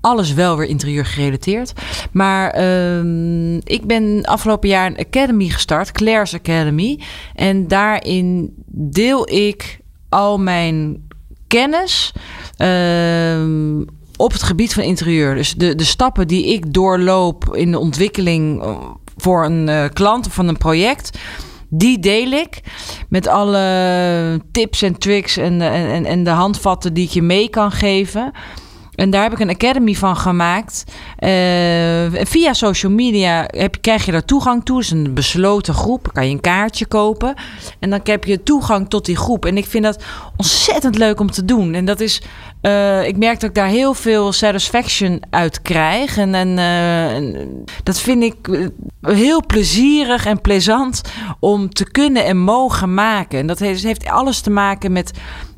[0.02, 1.74] alles wel weer interieur gerelateerd.
[2.12, 7.00] Maar uh, ik ben afgelopen jaar een academy gestart, Claire's Academy.
[7.36, 9.80] En daarin deel ik
[10.10, 11.08] al mijn
[11.48, 12.14] kennis
[12.58, 13.82] uh,
[14.16, 15.36] op het gebied van interieur.
[15.36, 18.78] Dus de, de stappen die ik doorloop in de ontwikkeling eh,
[19.18, 21.20] voor een uh, klant of van een project.
[21.70, 22.60] Die deel ik
[23.10, 27.72] met alle tips en tricks en, en, en de handvatten die ik je mee kan
[27.72, 28.32] geven.
[29.02, 30.84] En daar heb ik een academy van gemaakt.
[30.88, 31.30] Uh,
[32.26, 34.78] via social media heb, krijg je daar toegang toe.
[34.78, 36.10] Het is een besloten groep.
[36.14, 37.36] Kan je een kaartje kopen.
[37.80, 39.46] En dan heb je toegang tot die groep.
[39.46, 40.04] En ik vind dat
[40.38, 41.74] ontzettend leuk om te doen.
[41.74, 42.22] En dat is.
[42.62, 46.18] Uh, ik merk dat ik daar heel veel satisfaction uit krijg.
[46.18, 47.48] En, en uh,
[47.84, 48.70] dat vind ik
[49.02, 51.02] heel plezierig en plezant
[51.40, 53.40] om te kunnen en mogen maken.
[53.40, 55.12] En dat heeft, heeft alles te maken met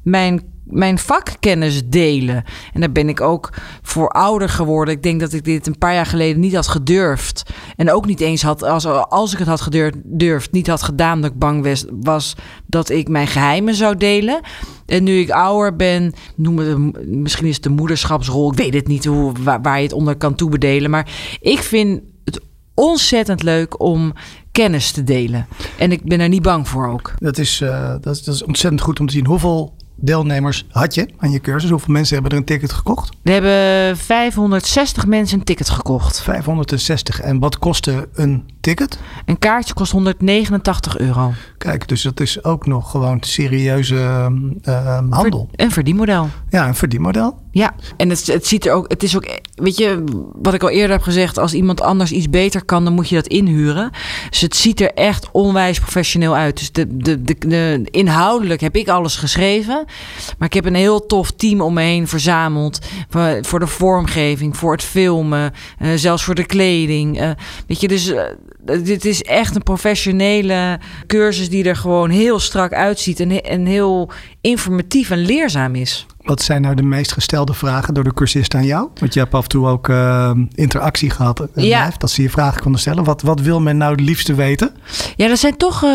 [0.03, 2.43] mijn mijn vakkennis delen.
[2.73, 4.93] En daar ben ik ook voor ouder geworden.
[4.93, 7.43] Ik denk dat ik dit een paar jaar geleden niet had gedurfd.
[7.75, 11.31] En ook niet eens had, als, als ik het had gedurfd, niet had gedaan dat
[11.31, 12.35] ik bang was,
[12.67, 14.41] dat ik mijn geheimen zou delen.
[14.85, 18.51] En nu ik ouder ben, noem het, misschien is het de moederschapsrol.
[18.51, 20.89] Ik weet het niet hoe, waar, je het onder kan toebedelen.
[20.89, 21.11] Maar
[21.41, 22.41] ik vind het
[22.73, 24.13] ontzettend leuk om
[24.51, 25.47] kennis te delen.
[25.77, 27.13] En ik ben er niet bang voor ook.
[27.17, 29.25] Dat is, uh, dat dat is ontzettend goed om te zien.
[29.25, 31.69] Hoeveel deelnemers had je aan je cursus?
[31.69, 33.17] Hoeveel mensen hebben er een ticket gekocht?
[33.21, 36.21] We hebben 560 mensen een ticket gekocht.
[36.21, 37.21] 560.
[37.21, 38.99] En wat kostte een ticket?
[39.25, 41.33] Een kaartje kost 189 euro.
[41.63, 44.31] Kijk, dus dat is ook nog gewoon serieuze
[44.65, 45.49] uh, handel.
[45.55, 46.29] Een verdienmodel.
[46.49, 47.41] Ja, een verdienmodel.
[47.51, 50.03] Ja, en het, het ziet er ook, het is ook, weet je,
[50.33, 53.15] wat ik al eerder heb gezegd, als iemand anders iets beter kan, dan moet je
[53.15, 53.91] dat inhuren.
[54.29, 56.57] Dus het ziet er echt onwijs professioneel uit.
[56.57, 59.85] Dus de, de, de, de inhoudelijk heb ik alles geschreven,
[60.37, 64.57] maar ik heb een heel tof team om me heen verzameld voor, voor de vormgeving,
[64.57, 67.21] voor het filmen, uh, zelfs voor de kleding.
[67.21, 67.29] Uh,
[67.67, 68.21] weet je, dus uh,
[68.65, 74.11] dit is echt een professionele cursus die er gewoon heel strak uitziet en, en heel
[74.51, 76.05] informatief en leerzaam is.
[76.23, 78.89] Wat zijn nou de meest gestelde vragen door de cursist aan jou?
[78.99, 81.39] Want je hebt af en toe ook uh, interactie gehad.
[81.55, 81.85] Uh, Ja.
[81.85, 83.03] live, dat ze je vragen konden stellen.
[83.03, 84.71] Wat, wat wil men nou het liefste weten?
[85.15, 85.89] Ja, dat zijn toch eh,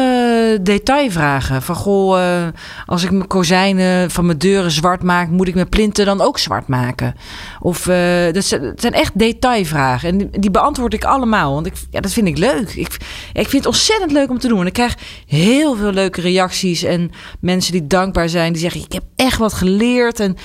[0.62, 1.62] detailvragen.
[1.62, 2.48] Van goh, eh,
[2.86, 6.38] als ik mijn kozijnen van mijn deuren zwart maak, moet ik mijn plinten dan ook
[6.38, 7.14] zwart maken?
[7.60, 10.08] Of eh, dat, zijn, dat zijn echt detailvragen.
[10.08, 11.54] En die, die beantwoord ik allemaal.
[11.54, 12.70] Want ik, ja, dat vind ik leuk.
[12.70, 12.96] Ik,
[13.32, 14.60] ik vind het ontzettend leuk om te doen.
[14.60, 14.94] En ik krijg
[15.26, 16.82] heel veel leuke reacties.
[16.82, 20.20] En mensen die dankbaar zijn, die zeggen: Ik heb echt wat geleerd.
[20.20, 20.36] En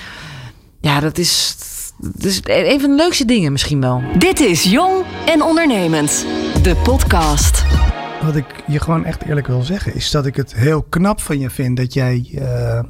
[0.81, 1.55] ja, dat is,
[1.97, 4.01] dat is een van de leukste dingen misschien wel.
[4.17, 6.25] Dit is Jong en Ondernemend.
[6.61, 7.63] De podcast.
[8.23, 11.39] Wat ik je gewoon echt eerlijk wil zeggen, is dat ik het heel knap van
[11.39, 12.83] je vind dat jij eh,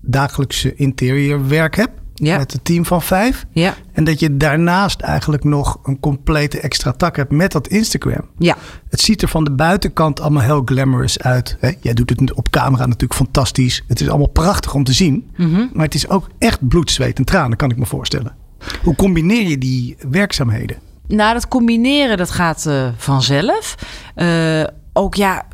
[0.00, 2.00] dagelijkse interiorwerk hebt.
[2.22, 2.36] Ja.
[2.38, 3.46] Met een team van vijf.
[3.50, 8.24] Ja, En dat je daarnaast eigenlijk nog een complete extra tak hebt met dat Instagram.
[8.38, 8.56] ja.
[8.88, 11.56] Het ziet er van de buitenkant allemaal heel glamorous uit.
[11.60, 11.70] Hè?
[11.80, 13.84] Jij doet het op camera natuurlijk fantastisch.
[13.86, 15.30] Het is allemaal prachtig om te zien.
[15.72, 18.34] Maar het is ook echt bloed, zweet en tranen, kan ik me voorstellen.
[18.82, 20.76] Hoe combineer je die werkzaamheden?
[21.06, 23.74] Nou, dat combineren, dat gaat eh, vanzelf.
[24.14, 25.46] Eh, ook ja,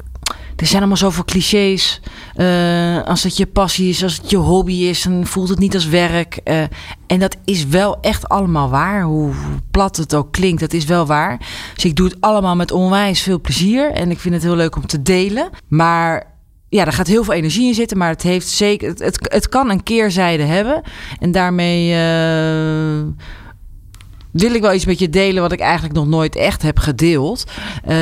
[0.56, 2.00] er zijn allemaal zoveel clichés.
[2.34, 5.74] Eh, als het je passie is, als het je hobby is, dan voelt het niet
[5.74, 6.36] als werk.
[6.44, 6.62] Eh,
[7.06, 9.02] en dat is wel echt allemaal waar.
[9.02, 9.32] Hoe,
[9.70, 11.38] plat het ook klinkt, dat is wel waar.
[11.74, 13.90] Dus ik doe het allemaal met onwijs veel plezier.
[13.90, 15.50] En ik vind het heel leuk om te delen.
[15.68, 16.32] Maar
[16.68, 18.88] ja, er gaat heel veel energie in zitten, maar het heeft zeker.
[18.88, 20.82] Het, het, het kan een keerzijde hebben.
[21.18, 23.24] En daarmee eh,
[24.42, 27.44] wil ik wel iets met je delen wat ik eigenlijk nog nooit echt heb gedeeld.
[27.84, 27.96] Eh,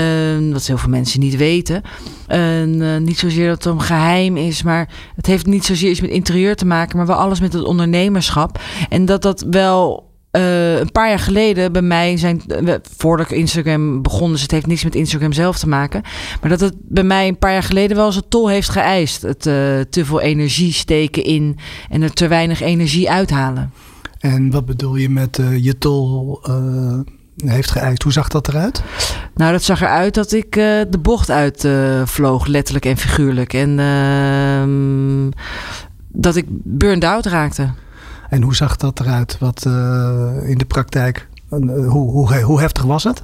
[0.52, 1.82] wat heel veel mensen niet weten.
[2.26, 6.00] En, eh, niet zozeer dat het een geheim is, maar het heeft niet zozeer iets
[6.00, 8.60] met interieur te maken, maar wel alles met het ondernemerschap.
[8.88, 10.10] En dat dat wel.
[10.30, 14.50] eh, een paar jaar geleden bij mij zijn, eh, voordat ik Instagram begon, dus het
[14.50, 16.02] heeft niks met Instagram zelf te maken,
[16.40, 19.22] maar dat het bij mij een paar jaar geleden wel eens een tol heeft geëist.
[19.22, 19.40] Het
[19.90, 21.58] te veel energie steken in
[21.90, 23.72] en er te weinig energie uithalen.
[24.22, 26.98] En wat bedoel je met eh, je tol eh,
[27.36, 28.02] heeft geëist?
[28.02, 28.82] Hoe zag dat eruit?
[29.34, 31.68] Nou, dat zag eruit dat ik eh, de bocht uit
[32.04, 33.54] vloog, letterlijk en figuurlijk.
[33.54, 35.30] En ehm,
[36.08, 37.70] dat ik burned out raakte.
[38.28, 39.64] En hoe zag dat eruit wat,
[40.44, 41.28] in de praktijk?
[41.48, 43.22] Hoe, hoe, hoe heftig was het?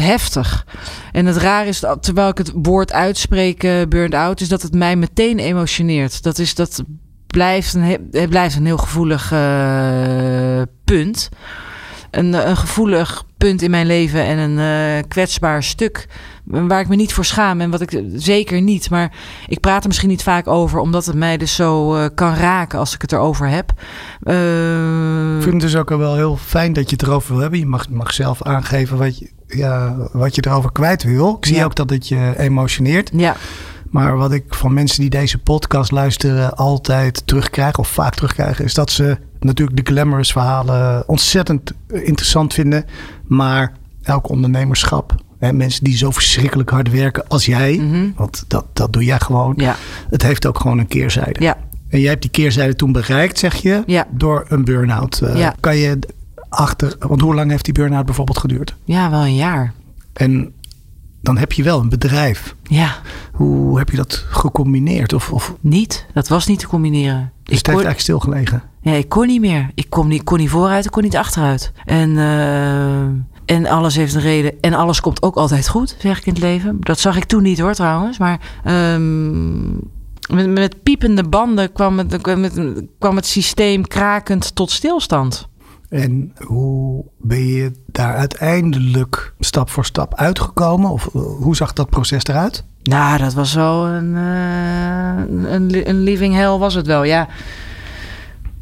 [0.00, 0.66] Heftig.
[1.12, 4.74] En het raar is, dat terwijl ik het woord uitspreek, burned out, is dat het
[4.74, 6.22] mij meteen emotioneert.
[6.22, 6.84] Dat, is, dat
[7.36, 11.28] blijft, een, he- het blijft een heel gevoelig eh, punt.
[12.10, 16.06] Een, een gevoelig punt in mijn leven en een eh, kwetsbaar stuk
[16.44, 18.90] waar ik me niet voor schaam en wat ik zeker niet.
[18.90, 19.12] Maar
[19.46, 22.78] ik praat er misschien niet vaak over, omdat het mij dus zo eh, kan raken
[22.78, 23.70] als ik het erover heb.
[24.20, 27.58] Ik vind het dus ook wel heel fijn dat je het erover wil hebben.
[27.58, 31.36] Je mag, mag zelf aangeven wat je, ja, wat je erover kwijt wil.
[31.38, 31.64] Ik zie Ja.
[31.64, 33.10] ook dat het je emotioneert.
[33.12, 33.36] ja,
[33.96, 38.74] Maar wat ik van mensen die deze podcast luisteren altijd terugkrijg, of vaak terugkrijgen, is
[38.74, 42.84] dat ze natuurlijk de glamorous verhalen ontzettend interessant vinden.
[43.26, 43.72] Maar
[44.02, 48.08] elk ondernemerschap, hè, mensen die zo verschrikkelijk hard werken als jij, Mhm.
[48.16, 49.76] want dat, dat doe jij gewoon, ja,
[50.10, 51.42] het heeft ook gewoon een keerzijde.
[51.42, 51.56] ja.
[51.88, 54.06] En jij hebt die keerzijde toen bereikt, zeg je, Ja.
[54.10, 55.20] door een burn-out.
[55.34, 55.54] Ja.
[55.60, 55.98] Kan je
[56.48, 58.74] achter, want hoe lang heeft die burn-out bijvoorbeeld geduurd?
[58.84, 59.72] Ja, wel een jaar.
[60.12, 60.52] En
[61.26, 62.54] dan heb je wel een bedrijf.
[62.62, 62.96] Ja,
[63.32, 65.12] Hoe heb je dat gecombineerd?
[65.12, 66.06] Of, of niet.
[66.12, 67.32] Dat was niet te combineren.
[67.44, 68.62] is het Ik kon, heeft eigenlijk stilgelegen?
[68.80, 69.70] ja, ik kon niet meer.
[69.74, 71.72] Ik kon niet, kon niet vooruit, ik kon niet achteruit.
[71.84, 74.60] En, eh, en alles heeft een reden.
[74.60, 76.76] En alles komt ook altijd goed, zeg ik in het leven.
[76.80, 78.18] Dat zag ik toen niet hoor trouwens.
[78.18, 79.70] Maar ehm,
[80.34, 85.48] met, met piepende banden kwam het, kwam, het, kwam het systeem krakend tot stilstand.
[85.88, 90.90] En hoe ben je daar uiteindelijk stap voor stap uitgekomen?
[90.90, 92.64] Of eh, hoe zag dat proces eruit?
[92.82, 97.04] Nou, dat was wel een, eh, een, een living hell was het wel.
[97.04, 97.28] Ja.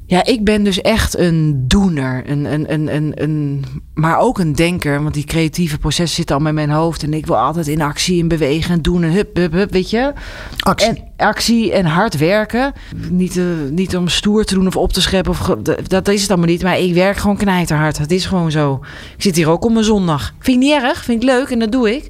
[0.07, 2.23] Ja, ik ben dus echt een doener.
[2.31, 5.03] Een, een, een, een, een, maar ook een denker.
[5.03, 7.03] Want die creatieve processen zitten allemaal in mijn hoofd.
[7.03, 9.91] En ik wil altijd in actie en bewegen en doen en hup, hup, hup, weet
[9.91, 10.13] je.
[10.59, 10.89] Actie.
[10.89, 12.73] En actie en hard werken.
[13.11, 15.33] Niet, eh, niet om stoer te doen of op te scheppen.
[15.33, 16.63] Of, dat, dat is het allemaal niet.
[16.63, 17.99] Maar ik werk gewoon knijterhard.
[17.99, 18.81] Het is gewoon zo.
[19.17, 20.35] Ik zit hier ook op mijn zondag.
[20.39, 21.05] Vind ik niet erg.
[21.05, 22.09] Vind ik leuk en dat doe ik.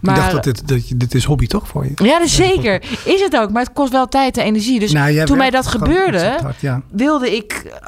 [0.00, 2.04] Maar, ik dacht dat dit, dat je- dit is hobby toch voor je?
[2.04, 2.82] ja, dat is zeker.
[3.04, 3.50] Is het ook.
[3.52, 4.78] Maar het kost wel tijd en energie.
[4.80, 6.82] Dus Nou, toen mij dat gebeurde, ontzettend hard, ja.
[6.90, 7.35] wilde ik...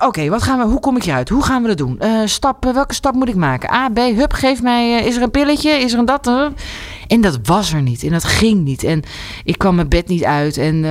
[0.04, 0.64] Oké, wat gaan we?
[0.64, 1.28] hoe kom ik hieruit?
[1.28, 1.98] Hoe gaan we dat doen?
[1.98, 3.72] Eh, stap, eh, welke stap moet ik maken?
[3.72, 4.98] A, B, hup, geef mij...
[4.98, 5.70] eh, is er een pilletje?
[5.70, 6.26] Is er een dat?
[7.06, 8.02] En dat was er niet.
[8.02, 8.84] En dat ging niet.
[8.84, 9.02] En
[9.44, 10.56] ik kwam mijn bed niet uit.
[10.56, 10.84] En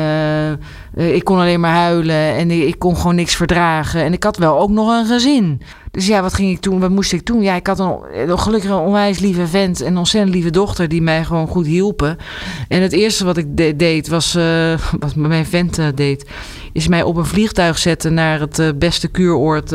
[0.95, 2.15] ik kon alleen maar huilen.
[2.35, 4.03] En ik, ik kon gewoon niks verdragen.
[4.03, 5.61] En ik had wel ook nog een gezin.
[5.91, 6.79] Dus ja, wat ging ik doen?
[6.79, 7.41] Wat moest ik doen?
[7.41, 7.95] Ja, ik had een,
[8.29, 9.81] een gelukkig een onwijs lieve vent.
[9.81, 12.17] En een ontzettend lieve dochter die mij gewoon goed hielpen.
[12.67, 14.33] En het eerste wat ik de- deed was...
[14.99, 16.25] wat mijn vent deed...
[16.77, 19.69] is mij op een vliegtuig zetten naar het eh, beste kuuroord,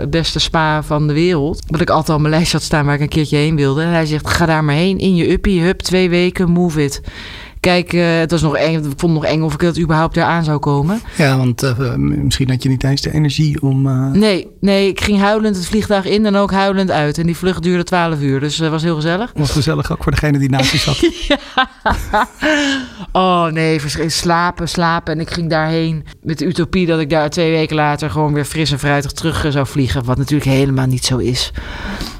[0.00, 1.62] het beste spa van de wereld.
[1.66, 3.82] Wat ik altijd op mijn lijst had staan waar ik een keertje heen wilde.
[3.82, 7.00] En hij zegt, ga daar maar heen in je uppie, hup, twee weken, move it.
[7.60, 8.74] Kijk, uh, het was nog eng.
[8.74, 11.00] Ik vond het nog eng of ik dat überhaupt eraan zou komen.
[11.16, 13.86] Ja, want uh, misschien had je niet eens de energie om.
[13.86, 14.10] Uh...
[14.10, 17.18] Nee, nee, ik ging huilend het vliegtuig in en ook huilend uit.
[17.18, 19.32] En die vlucht duurde 12 uur, dus dat was heel gezellig.
[19.34, 21.00] Was gezellig ook voor degene die naast je zat.
[23.12, 25.12] Oh nee, slapen, slapen.
[25.14, 28.44] En ik ging daarheen met de utopie dat ik daar twee weken later gewoon weer
[28.44, 30.04] fris en fruitig terug zou vliegen.
[30.04, 31.52] Wat natuurlijk helemaal niet zo is.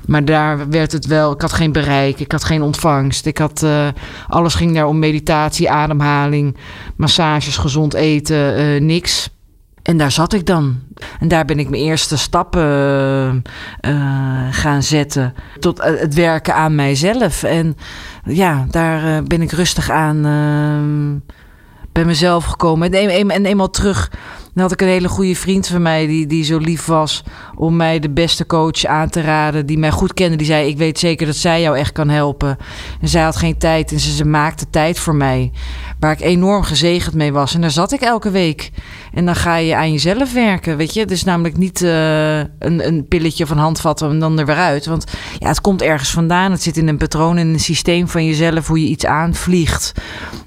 [0.08, 1.32] Maar daar werd het wel.
[1.32, 3.26] Ik had geen bereik, ik had geen ontvangst.
[3.26, 3.88] Ik had, uh,
[4.26, 6.56] alles ging daar om meditatie, ademhaling,
[6.96, 9.30] massages, gezond eten, uh, niks.
[9.82, 10.78] En daar zat ik dan.
[11.20, 13.42] En daar ben ik mijn eerste stappen
[13.80, 15.34] uh, gaan zetten.
[15.58, 17.42] Tot het werken aan mijzelf.
[17.42, 17.76] En
[18.24, 20.22] ja, daar ben ik rustig aan
[21.92, 22.92] bij mezelf gekomen.
[22.92, 24.10] En, een, en eenmaal terug
[24.58, 27.98] had ik een hele goede vriend van mij die, die zo lief was om mij
[27.98, 29.66] de beste coach aan te raden.
[29.66, 30.36] Die mij goed kende.
[30.36, 32.56] Die zei: Ik weet zeker dat zij jou echt kan helpen.
[33.00, 35.52] En zij had geen tijd en ze, ze maakte tijd voor mij.
[35.98, 37.54] Waar ik enorm gezegend mee was.
[37.54, 38.70] En daar zat ik elke week.
[39.12, 40.76] En dan ga je aan jezelf werken.
[40.76, 44.46] Weet je, het is namelijk niet uh, een, een pilletje van handvatten en dan er
[44.46, 44.86] weer uit.
[44.86, 45.04] Want
[45.38, 46.50] ja, het komt ergens vandaan.
[46.50, 49.92] Het zit in een patroon, in een systeem van jezelf, hoe je iets aanvliegt.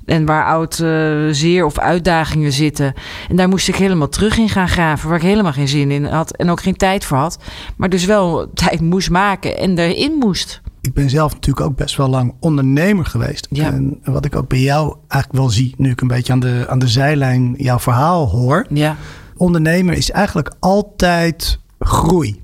[0.06, 2.94] En waar oud uh, zeer of uitdagingen zitten.
[3.30, 5.10] En daar moest ik helemaal terug in gaan graven.
[5.10, 6.36] Waar ik helemaal geen zin in had.
[6.36, 7.38] En ook geen tijd voor had.
[7.76, 10.62] Maar dus wel tijd moest maken en erin moest.
[10.82, 13.48] Ik ben zelf natuurlijk ook best wel lang ondernemer geweest.
[13.50, 13.66] Ja.
[13.66, 16.66] En wat ik ook bij jou eigenlijk wel zie, nu ik een beetje aan de,
[16.68, 18.66] aan de zijlijn jouw verhaal hoor.
[18.70, 18.98] Ja.
[19.38, 22.42] Ondernemer is eigenlijk altijd groei.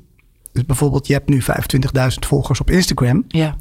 [0.52, 3.24] Dus bijvoorbeeld, je hebt nu 25.000 volgers op Instagram.
[3.28, 3.56] Ja.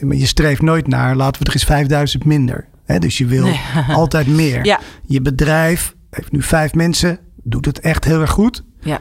[0.00, 2.66] Maar je streeft nooit naar, laten we er eens 5000 minder.
[2.84, 3.60] He, dus je wil nee.
[3.94, 4.64] altijd meer.
[4.64, 4.80] Ja.
[5.06, 7.18] Je bedrijf heeft nu vijf mensen,
[7.48, 8.64] doet het echt heel erg goed.
[8.80, 9.00] Ja.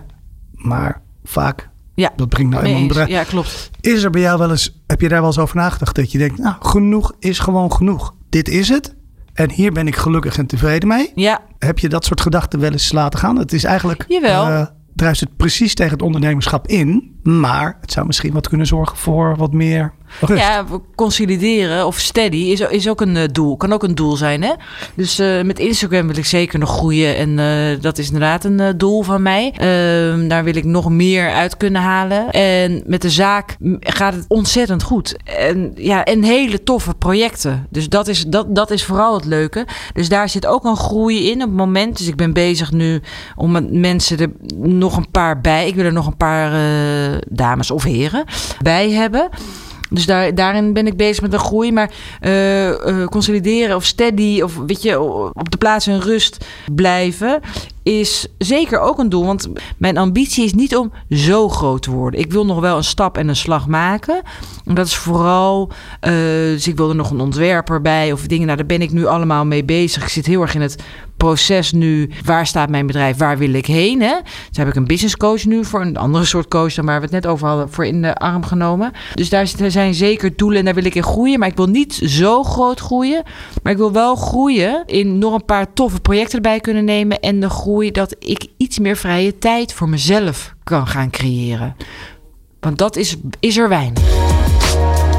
[0.52, 2.12] Maar vaak, ja.
[2.16, 3.10] dat brengt nou eenmaal een bedrijf.
[3.10, 3.72] Ja, klopt.
[3.82, 5.96] Is er bij jou wel eens, heb je daar wel eens over nagedacht?
[5.96, 8.14] Dat je denkt, nou, genoeg is gewoon genoeg.
[8.30, 8.96] Dit is het.
[9.34, 11.12] En hier ben ik gelukkig en tevreden mee.
[11.16, 11.42] Ja.
[11.60, 13.38] Heb je dat soort gedachten wel eens laten gaan?
[13.38, 14.06] Het is eigenlijk...
[14.08, 14.50] Jawel.
[14.50, 17.17] Uh, druist het precies tegen het ondernemerschap in.
[17.28, 19.94] Maar het zou misschien wat kunnen zorgen voor wat meer.
[20.28, 20.66] Ja,
[20.96, 23.58] consolideren of steady is, is ook een uh, doel.
[23.58, 24.44] Kan ook een doel zijn.
[24.44, 24.54] Hè?
[24.96, 27.16] Dus uh, met Instagram wil ik zeker nog groeien.
[27.16, 29.54] En uh, dat is inderdaad een doel van mij.
[29.58, 32.32] Ehm, daar wil ik nog meer uit kunnen halen.
[32.32, 35.16] En met de zaak gaat het ontzettend goed.
[35.24, 37.68] En, ja, en hele toffe projecten.
[37.70, 39.66] Dus dat is, dat, dat is vooral het leuke.
[39.94, 41.98] Dus daar zit ook een groei in op het moment.
[41.98, 43.02] Dus ik ben bezig nu
[43.36, 45.68] om mensen er nog een paar bij.
[45.68, 46.52] Ik wil er nog een paar
[47.30, 48.26] dames of heren
[48.62, 49.30] bij hebben.
[49.90, 51.72] Dus daar, daarin ben ik bezig met een groei.
[51.72, 51.92] Maar
[52.22, 55.02] uh, uh, consolideren of steady of weet je,
[55.34, 56.46] op de plaats in rust
[56.76, 57.40] blijven
[57.84, 59.26] is zeker ook een doel.
[59.26, 59.48] Want
[59.78, 62.20] mijn ambitie is niet om zo groot te worden.
[62.20, 64.22] Ik wil nog wel een stap en een slag maken.
[64.66, 65.70] En dat is vooral.
[66.02, 66.12] Uh,
[66.54, 68.46] dus ik wil er nog een ontwerper bij of dingen.
[68.46, 70.04] Nou, daar ben ik nu allemaal mee bezig.
[70.04, 70.84] Ik zit heel erg in het
[71.18, 72.10] proces nu.
[72.26, 73.18] Waar staat mijn bedrijf?
[73.18, 74.02] Waar wil ik heen?
[74.02, 74.16] Hè?
[74.48, 77.04] Dus heb ik een business coach nu voor een andere soort coach dan waar we
[77.04, 78.92] het net over hadden, voor in de arm genomen.
[79.14, 81.40] Dus daar zijn zeker doelen en daar wil ik in groeien.
[81.40, 83.24] Maar ik wil niet zo groot groeien.
[83.64, 87.20] Maar ik wil wel groeien in nog een paar toffe projecten erbij kunnen nemen.
[87.20, 91.76] En de groei dat ik iets meer vrije tijd voor mezelf kan gaan creëren.
[92.60, 94.04] Want dat is, is er weinig.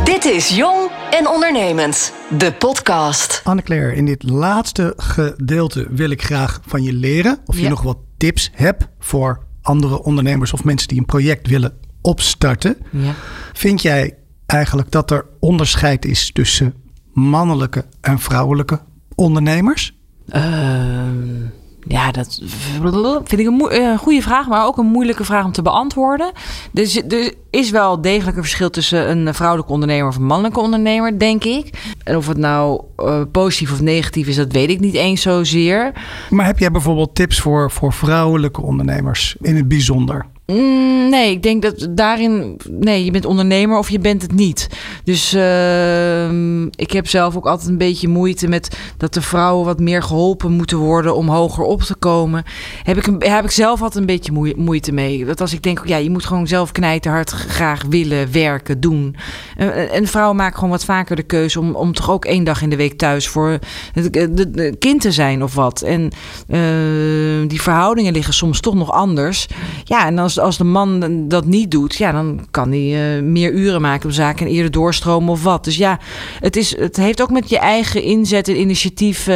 [0.09, 3.41] Dit is Jong en Ondernemend, de podcast.
[3.45, 7.69] Anne-Claire, in dit laatste gedeelte wil ik graag van je leren of je Ja.
[7.69, 12.77] nog wat tips hebt voor andere ondernemers of mensen die een project willen opstarten.
[12.91, 13.15] Ja.
[13.53, 16.75] Vind jij eigenlijk dat er onderscheid is tussen
[17.13, 18.81] mannelijke en vrouwelijke
[19.15, 19.97] ondernemers?
[20.29, 21.45] Ehm,
[21.89, 22.41] ja, dat
[23.25, 26.33] vind ik een eh, goede vraag, maar ook een moeilijke vraag om te beantwoorden.
[26.71, 31.19] Dus er is wel degelijk een verschil tussen een vrouwelijke ondernemer of een mannelijke ondernemer,
[31.19, 31.95] denk ik.
[32.05, 35.93] En of het nou eh, positief of negatief is, dat weet ik niet eens zozeer.
[36.31, 40.27] Maar heb jij bijvoorbeeld tips voor, voor vrouwelijke ondernemers in het bijzonder?
[40.53, 42.57] Mm, nee, ik denk dat daarin.
[42.71, 44.69] Nee, je bent ondernemer of je bent het niet.
[45.05, 49.81] Dus ehm, ik heb zelf ook altijd een beetje moeite met dat de vrouwen wat
[49.81, 52.45] meer geholpen moeten worden om hoger op te komen.
[52.83, 55.25] Heb ik, heb ik zelf altijd een beetje moe- moeite mee.
[55.25, 59.17] Dat als ik denk, ja, je moet gewoon zelf knijterhard graag willen werken, doen.
[59.57, 62.63] En, en vrouwen maken gewoon wat vaker de keuze om, om toch ook één dag
[62.63, 63.59] in de week thuis voor
[63.93, 65.83] het de, kind te zijn of wat.
[65.83, 66.11] En
[66.49, 69.47] eh, die verhoudingen liggen soms toch nog anders.
[69.85, 73.53] Ja, en als, als, de man dat niet doet, ja, dan kan hij uh, meer
[73.53, 75.65] uren maken op zaken en eerder doorstromen of wat.
[75.65, 75.99] Dus ja,
[76.41, 79.35] het, is, het heeft ook met je eigen inzet en initiatief uh,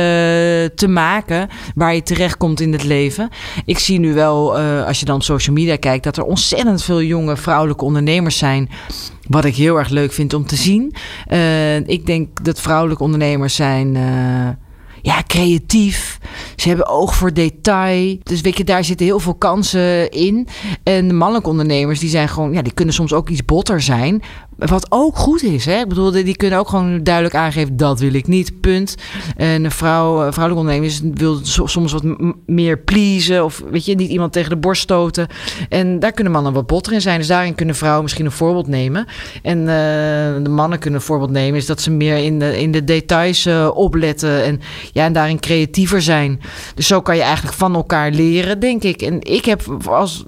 [0.75, 3.29] te maken waar je terecht komt in het leven.
[3.65, 6.83] Ik zie nu wel, uh, als je dan op social media kijkt, dat er ontzettend
[6.83, 8.71] veel jonge vrouwelijke ondernemers zijn.
[9.29, 10.95] Wat ik heel erg leuk vind om te zien.
[11.87, 13.97] ik denk dat vrouwelijke ondernemers zijn
[15.03, 16.19] ja, creatief.
[16.57, 18.19] Ze hebben oog voor detail.
[18.23, 20.49] Dus weet je, daar zitten heel veel kansen in.
[20.83, 24.23] En mannelijke ondernemers, die zijn gewoon, ja, die kunnen soms ook iets botter zijn.
[24.67, 25.65] Wat ook goed is.
[25.65, 25.79] Hè?
[25.79, 28.61] Ik bedoel, die kunnen ook gewoon duidelijk aangeven: dat wil ik niet.
[28.61, 28.95] Punt.
[29.37, 32.05] En een vrouw, vrouwelijke ondernemers wil soms wat
[32.47, 33.45] meer pleasen.
[33.45, 35.27] Of weet je, niet iemand tegen de borst stoten.
[35.69, 37.19] En daar kunnen mannen wat botter in zijn.
[37.19, 39.07] Dus daarin kunnen vrouwen misschien een voorbeeld nemen.
[39.43, 39.67] En uh,
[40.45, 41.59] de mannen kunnen een voorbeeld nemen.
[41.59, 44.45] Is dat ze meer in de, in de details uh, opletten.
[44.45, 44.61] En,
[44.93, 46.41] ja, en daarin creatiever zijn.
[46.75, 49.03] Dus zo kan je eigenlijk van elkaar leren, denk ik.
[49.03, 50.25] En ik heb als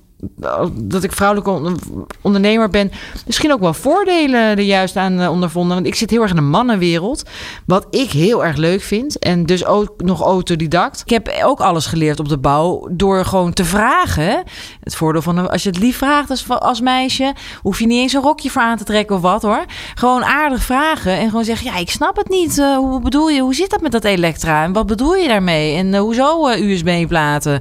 [0.72, 1.76] dat ik vrouwelijke
[2.22, 2.90] ondernemer ben,
[3.26, 5.74] misschien ook wel voordelen er juist aan eh, ondervonden.
[5.74, 7.22] Want ik zit heel erg in de mannenwereld,
[7.66, 9.18] wat ik heel erg leuk vind.
[9.18, 11.00] En dus ook nog autodidact.
[11.00, 14.42] Ik heb ook alles geleerd op de bouw door gewoon te vragen.
[14.80, 18.22] Het voordeel van als je het lief vraagt als, meisje, hoef je niet eens een
[18.22, 19.64] rokje voor aan te trekken of wat hoor.
[19.94, 22.58] Gewoon aardig vragen en gewoon zeggen: Ja, ik snap het niet.
[22.58, 23.40] Uh, hoe bedoel je?
[23.40, 24.64] Hoe zit dat met dat elektra?
[24.64, 25.76] En wat bedoel je daarmee?
[25.76, 27.60] En uh, hoezo USB-platen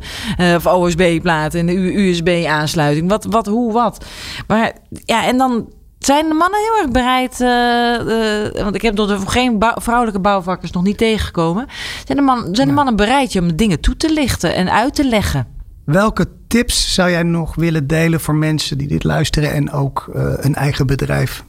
[0.55, 3.09] of OSB-platen en de USB aansluiting.
[3.09, 4.05] Wat, wat, hoe, wat.
[4.47, 5.67] Maar ja, en dan
[5.99, 7.39] zijn de mannen heel erg bereid.
[7.39, 11.67] Uh, want ik heb nog geen vrouwelijke bouwvakkers nog niet tegengekomen.
[12.05, 14.95] Zijn de, man, zijn de mannen bereid je om dingen toe te lichten en uit
[14.95, 15.47] te leggen?
[15.85, 20.33] Welke tips zou jij nog willen delen voor mensen die dit luisteren en ook uh,
[20.37, 21.43] een eigen bedrijf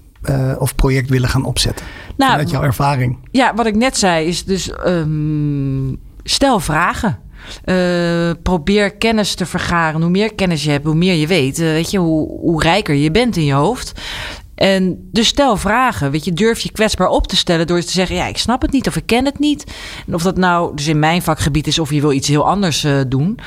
[0.58, 1.86] of project willen gaan opzetten?
[2.16, 3.18] Nou, Vanuit jouw ervaring.
[3.30, 7.18] Ja, wat ik net zei is dus um, stel vragen.
[7.64, 10.00] Uh, probeer kennis te vergaren.
[10.00, 11.58] Hoe meer kennis je hebt, hoe meer je weet.
[11.58, 13.92] Uh, weet je, hoe, hoe rijker je bent in je hoofd.
[14.54, 16.10] En dus stel vragen.
[16.10, 18.72] Weet je, durf je kwetsbaar op te stellen door te zeggen: Ja, ik snap het
[18.72, 19.64] niet of ik ken het niet.
[20.06, 22.84] En of dat nou dus in mijn vakgebied is of je wil iets heel anders
[22.84, 23.38] uh, doen.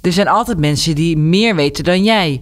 [0.00, 2.40] Er zijn altijd mensen die meer weten dan jij.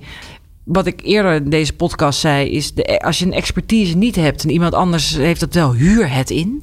[0.65, 4.43] Wat ik eerder in deze podcast zei, is de, als je een expertise niet hebt
[4.43, 6.63] en iemand anders heeft dat wel, huur het in.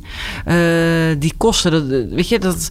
[1.20, 2.70] die kosten, dat, weet je, dat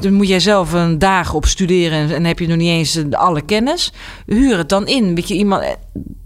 [0.00, 3.42] dan moet jij zelf een dag op studeren en, heb je nog niet eens alle
[3.42, 3.92] kennis.
[4.26, 5.14] Huur het dan in.
[5.14, 5.76] Weet je, iemand,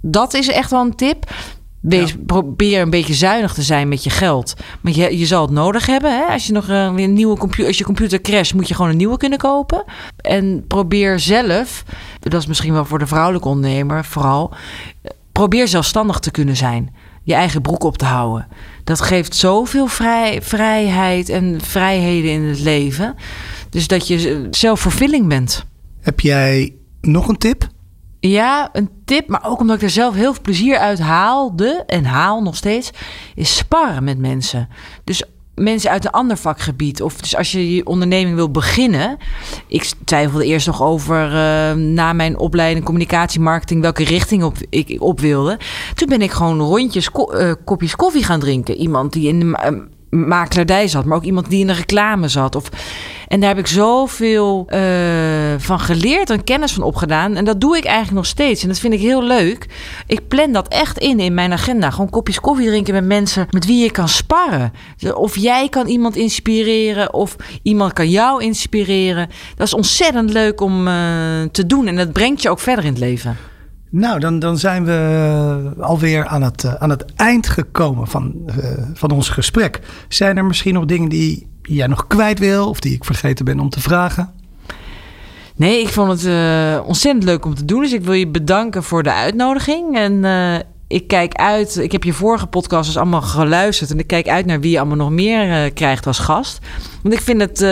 [0.02, 1.32] dat is echt wel een tip.
[1.80, 4.54] Wees, Probeer een beetje zuinig te zijn met je geld.
[4.80, 6.16] Maar je, je zal het nodig hebben.
[6.16, 6.32] Hè?
[6.32, 8.96] Als je nog uh, een nieuwe computer, als je computer crasht, moet je gewoon een
[8.96, 9.84] nieuwe kunnen kopen.
[10.16, 11.84] En probeer zelf,
[12.20, 14.54] dat is misschien wel voor de vrouwelijke ondernemer vooral,
[15.32, 16.94] probeer zelfstandig te kunnen zijn.
[17.22, 18.46] Je eigen broek op te houden.
[18.84, 23.14] Dat geeft zoveel vrij, vrijheid en vrijheden in het leven.
[23.70, 25.64] Dus dat je zelfvervulling bent.
[26.00, 27.68] Heb jij nog een tip?
[28.20, 32.04] Ja, een tip, maar ook omdat ik er zelf heel veel plezier uit haalde en
[32.04, 32.90] haal nog steeds,
[33.34, 34.68] is sparren met mensen.
[35.04, 35.22] Dus
[35.54, 37.02] mensen uit een ander vakgebied.
[37.02, 39.16] Of dus als je je onderneming wil beginnen.
[39.68, 45.20] Ik twijfelde eerst nog over uh, na mijn opleiding communicatiemarketing welke richting op, ik op
[45.20, 45.58] wilde.
[45.94, 48.76] Toen ben ik gewoon rondjes uh, kopjes koffie gaan drinken.
[48.76, 52.56] Iemand die in de makelaardij zat, maar ook iemand die in de reclame zat.
[52.56, 52.70] Of
[53.28, 54.80] en daar heb ik zoveel uh,
[55.58, 57.34] van geleerd en kennis van opgedaan.
[57.34, 58.62] En dat doe ik eigenlijk nog steeds.
[58.62, 59.66] En dat vind ik heel leuk.
[60.06, 61.90] Ik plan dat echt in in mijn agenda.
[61.90, 64.72] Gewoon kopjes koffie drinken met mensen met wie je kan sparren.
[65.14, 69.28] Of jij kan iemand inspireren of iemand kan jou inspireren.
[69.56, 70.94] Dat is ontzettend leuk om uh,
[71.52, 71.86] te doen.
[71.86, 73.36] En dat brengt je ook verder in het leven.
[73.96, 78.54] Nou, dan, dan zijn we alweer aan het, uh, aan het eind gekomen van, uh,
[78.94, 79.80] van ons gesprek.
[80.08, 83.60] Zijn er misschien nog dingen die jij nog kwijt wil of die ik vergeten ben
[83.60, 84.32] om te vragen?
[85.56, 87.80] Nee, ik vond het ontzettend leuk om te doen.
[87.80, 89.96] Dus ik wil je bedanken voor de uitnodiging.
[89.96, 90.24] En
[90.88, 91.76] ik kijk uit.
[91.76, 93.90] Ik heb je vorige podcast dus allemaal geluisterd.
[93.90, 96.58] En ik kijk uit naar wie je allemaal nog meer uh, krijgt als gast.
[97.02, 97.68] Want ik vind het uh,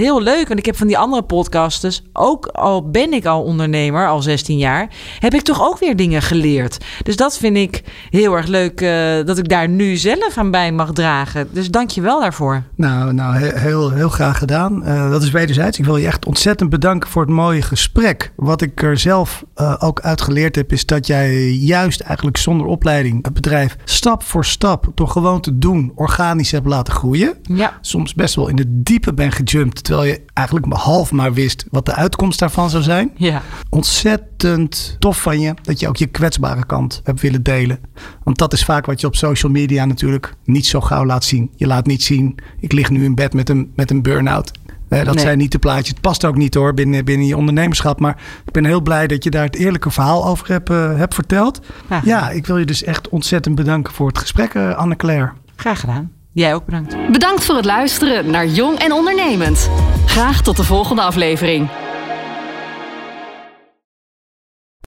[0.00, 0.48] heel leuk.
[0.48, 4.58] Want ik heb van die andere podcasters, ook al ben ik al ondernemer, al 16
[4.58, 4.88] jaar,
[5.18, 6.84] heb ik toch ook weer dingen geleerd.
[7.02, 10.72] Dus dat vind ik heel erg leuk uh, dat ik daar nu zelf aan bij
[10.72, 11.48] mag dragen.
[11.52, 12.62] Dus dank je wel daarvoor.
[12.74, 14.82] Nou, nou heel, heel graag gedaan.
[15.10, 15.78] Dat is wederzijds.
[15.78, 18.32] Ik wil je echt ontzettend bedanken voor het mooie gesprek.
[18.36, 19.44] Wat ik er zelf
[19.78, 24.44] ook uit geleerd heb, is dat jij juist eigenlijk zonder opleiding het bedrijf stap voor
[24.44, 27.34] stap, door gewoon te doen, organisch hebt laten groeien.
[27.42, 27.78] Ja.
[27.80, 29.84] Soms best wel in de diepe ben gejumpt.
[29.84, 33.12] Terwijl je eigenlijk half maar wist wat de uitkomst daarvan zou zijn.
[33.16, 33.42] Ja.
[33.68, 37.78] Ontzettend tof van je dat je ook je kwetsbare kant hebt willen delen.
[38.22, 41.50] Want dat is vaak wat je op social media natuurlijk niet zo gauw laat zien.
[41.56, 44.50] Je laat niet zien, ik lig nu in bed met een, met een burn-out.
[44.88, 45.18] Dat Nee.
[45.18, 45.88] zijn niet de plaatjes.
[45.88, 48.00] Het past ook niet hoor binnen, binnen je ondernemerschap.
[48.00, 51.14] Maar ik ben heel blij dat je daar het eerlijke verhaal over hebt, eh, hebt
[51.14, 51.60] verteld.
[51.86, 55.32] Graag, Ja, ik wil je dus echt ontzettend bedanken voor het gesprek, eh, Anne-Claire.
[55.56, 56.10] graag gedaan.
[56.32, 56.96] Jij ook bedankt.
[57.12, 59.70] Bedankt voor het luisteren naar Jong en Ondernemend.
[60.06, 61.68] Graag tot de volgende aflevering.